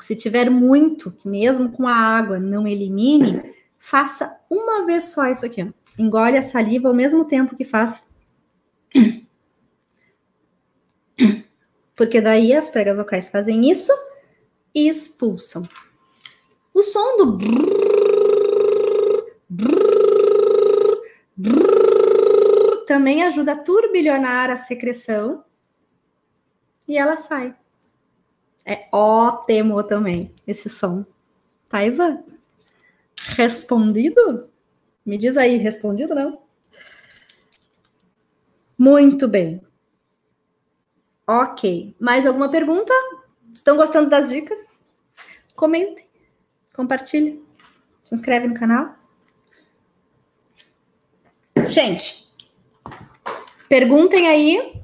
[0.00, 5.62] Se tiver muito, mesmo com a água não elimine, faça uma vez só isso aqui.
[5.62, 5.66] Ó.
[5.98, 8.02] Engole a saliva ao mesmo tempo que faz.
[12.00, 13.92] Porque daí as pregas vocais fazem isso
[14.74, 15.68] e expulsam.
[16.72, 17.38] O som do
[22.86, 25.44] também ajuda a turbilhonar a secreção
[26.88, 27.54] e ela sai.
[28.64, 31.04] É ótimo também esse som.
[31.68, 32.24] Tá, Ivan?
[33.36, 34.48] Respondido?
[35.04, 36.40] Me diz aí, respondido não?
[38.78, 39.60] Muito bem.
[41.30, 41.94] Ok.
[42.00, 42.92] Mais alguma pergunta?
[43.54, 44.84] Estão gostando das dicas?
[45.54, 46.04] Comentem,
[46.74, 47.40] compartilhem,
[48.02, 48.96] se inscreve no canal.
[51.68, 52.28] Gente,
[53.68, 54.82] perguntem aí.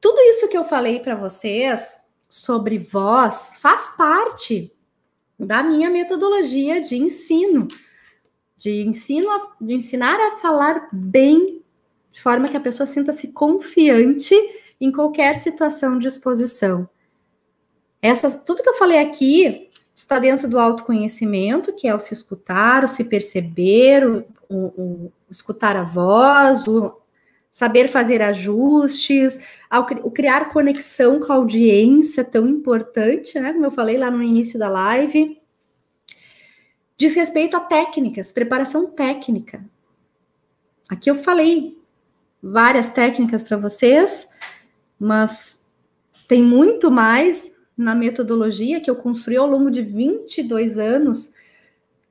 [0.00, 4.74] Tudo isso que eu falei para vocês sobre voz faz parte
[5.38, 7.68] da minha metodologia de ensino,
[8.56, 11.62] de ensino a, de ensinar a falar bem,
[12.10, 14.34] de forma que a pessoa sinta-se confiante
[14.80, 16.88] em qualquer situação de exposição.
[18.00, 22.84] Essa, tudo que eu falei aqui está dentro do autoconhecimento, que é o se escutar,
[22.84, 26.98] o se perceber, o, o, o escutar a voz, o
[27.50, 33.52] saber fazer ajustes, ao, o criar conexão com a audiência, tão importante, né?
[33.52, 35.38] Como eu falei lá no início da live.
[36.96, 39.64] Diz respeito a técnicas, preparação técnica.
[40.88, 41.78] Aqui eu falei
[42.42, 44.28] várias técnicas para vocês,
[45.00, 45.64] mas
[46.28, 51.32] tem muito mais na metodologia que eu construí ao longo de 22 anos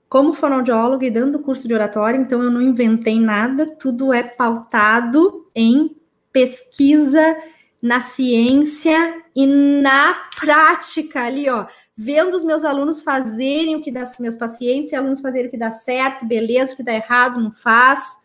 [0.10, 5.48] como fonoaudióloga e dando curso de oratório, então eu não inventei nada, tudo é pautado
[5.54, 5.96] em
[6.34, 7.38] pesquisa,
[7.82, 14.06] na ciência e na prática ali, ó, vendo os meus alunos fazerem o que dá,
[14.20, 17.52] meus pacientes e alunos fazerem o que dá certo, beleza, o que dá errado, não
[17.52, 18.18] faz.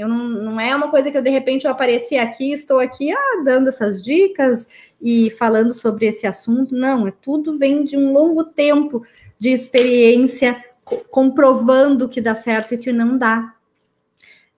[0.00, 3.12] Eu não, não é uma coisa que eu de repente eu apareci aqui, estou aqui
[3.12, 4.68] ah, dando essas dicas
[5.00, 6.74] e falando sobre esse assunto.
[6.74, 9.04] Não, é tudo vem de um longo tempo
[9.38, 10.64] de experiência
[11.10, 13.54] comprovando o que dá certo e o que não dá.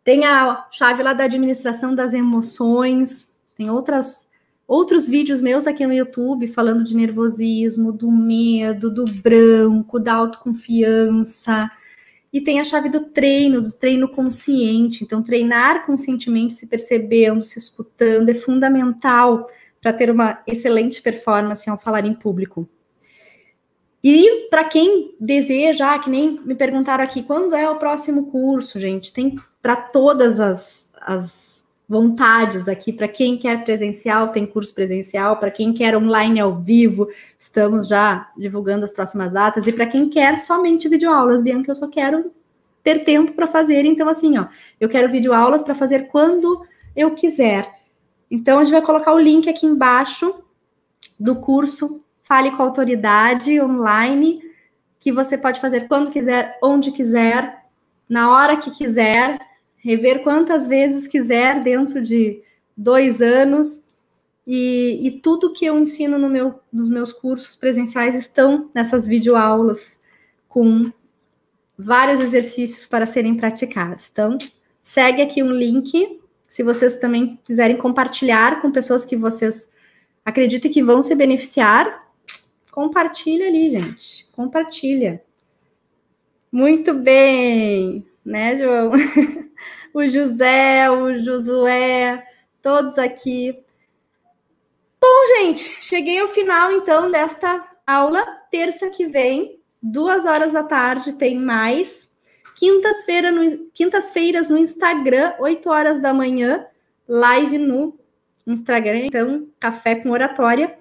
[0.05, 4.31] Tem a chave lá da administração das emoções, tem outras
[4.67, 11.71] outros vídeos meus aqui no YouTube falando de nervosismo, do medo, do branco, da autoconfiança.
[12.33, 15.05] E tem a chave do treino, do treino consciente.
[15.05, 19.47] Então, treinar conscientemente, se percebendo, se escutando, é fundamental
[19.81, 22.67] para ter uma excelente performance ao falar em público.
[24.03, 28.81] E para quem deseja, ah, que nem me perguntaram aqui, quando é o próximo curso,
[28.81, 29.13] gente?
[29.13, 31.52] Tem para todas as, as
[31.89, 32.93] vontades aqui.
[32.93, 35.37] Para quem quer presencial, tem curso presencial.
[35.37, 37.09] Para quem quer online ao vivo,
[37.39, 39.67] estamos já divulgando as próximas datas.
[39.67, 42.33] E para quem quer somente videoaulas, Bianca, eu só quero
[42.83, 43.85] ter tempo para fazer.
[43.85, 44.47] Então, assim, ó,
[44.81, 46.65] eu quero videoaulas para fazer quando
[46.97, 47.71] eu quiser.
[48.31, 50.43] Então, a gente vai colocar o link aqui embaixo
[51.19, 54.41] do curso Fale com Autoridade online,
[54.99, 57.67] que você pode fazer quando quiser, onde quiser,
[58.09, 59.39] na hora que quiser,
[59.83, 62.43] rever quantas vezes quiser dentro de
[62.77, 63.91] dois anos.
[64.47, 70.01] E, e tudo que eu ensino no meu, nos meus cursos presenciais estão nessas videoaulas
[70.49, 70.93] com
[71.79, 74.09] vários exercícios para serem praticados.
[74.11, 74.37] Então,
[74.83, 79.73] segue aqui um link, se vocês também quiserem compartilhar com pessoas que vocês
[80.25, 82.03] acreditem que vão se beneficiar,
[82.73, 84.27] Compartilha ali, gente.
[84.33, 85.23] Compartilha.
[86.51, 88.93] Muito bem, né, João?
[89.93, 92.27] o José, o Josué,
[92.61, 93.59] todos aqui.
[95.01, 98.25] Bom, gente, cheguei ao final então desta aula.
[98.51, 102.11] Terça que vem, duas horas da tarde, tem mais.
[102.55, 106.67] Quintas-feiras no, quintas-feiras no Instagram, 8 horas da manhã,
[107.09, 107.99] live no
[108.47, 110.79] Instagram, então, café com oratória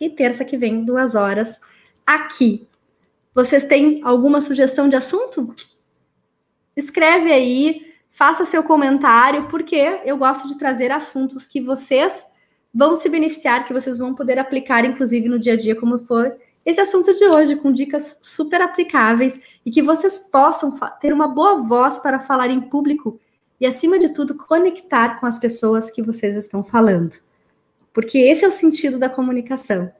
[0.00, 1.60] e terça que vem, duas horas,
[2.06, 2.66] aqui.
[3.34, 5.54] Vocês têm alguma sugestão de assunto?
[6.76, 12.24] Escreve aí, faça seu comentário, porque eu gosto de trazer assuntos que vocês
[12.72, 16.32] vão se beneficiar, que vocês vão poder aplicar, inclusive no dia a dia, como foi
[16.64, 21.56] esse assunto de hoje, com dicas super aplicáveis e que vocês possam ter uma boa
[21.56, 23.18] voz para falar em público
[23.58, 27.16] e, acima de tudo, conectar com as pessoas que vocês estão falando.
[27.92, 29.90] Porque esse é o sentido da comunicação.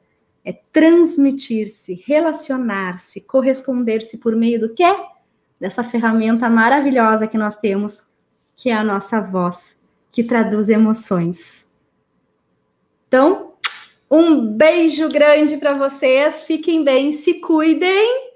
[0.45, 4.95] É transmitir-se, relacionar-se, corresponder-se por meio do quê?
[5.61, 8.03] Dessa ferramenta maravilhosa que nós temos,
[8.55, 9.79] que é a nossa voz,
[10.11, 11.65] que traduz emoções.
[13.07, 13.53] Então,
[14.09, 18.31] um beijo grande para vocês, fiquem bem, se cuidem.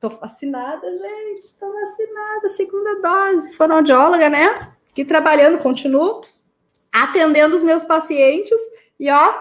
[0.00, 4.72] Tô fascinada, gente, tô vacinada, segunda dose, fonoaudióloga, né?
[4.90, 6.20] Aqui trabalhando, continuo
[6.94, 8.58] atendendo os meus pacientes
[9.00, 9.34] e ó,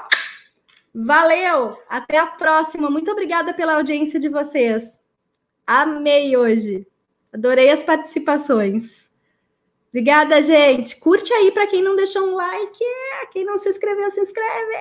[0.93, 1.77] valeu!
[1.87, 2.89] Até a próxima.
[2.89, 5.02] Muito obrigada pela audiência de vocês.
[5.65, 6.85] Amei hoje.
[7.33, 9.09] Adorei as participações.
[9.89, 10.95] Obrigada, gente.
[10.97, 12.83] Curte aí para quem não deixou um like.
[13.31, 14.77] Quem não se inscreveu, se inscreve.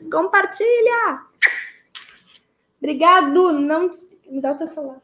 [0.10, 1.22] Compartilha.
[2.78, 3.52] Obrigado.
[3.52, 3.90] Não
[4.28, 5.02] me dá o teu celular.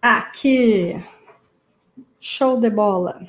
[0.00, 1.02] Aqui.
[2.20, 3.20] Show de bola.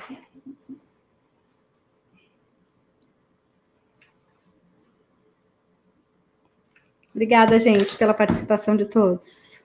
[7.16, 9.64] Obrigada, gente, pela participação de todos.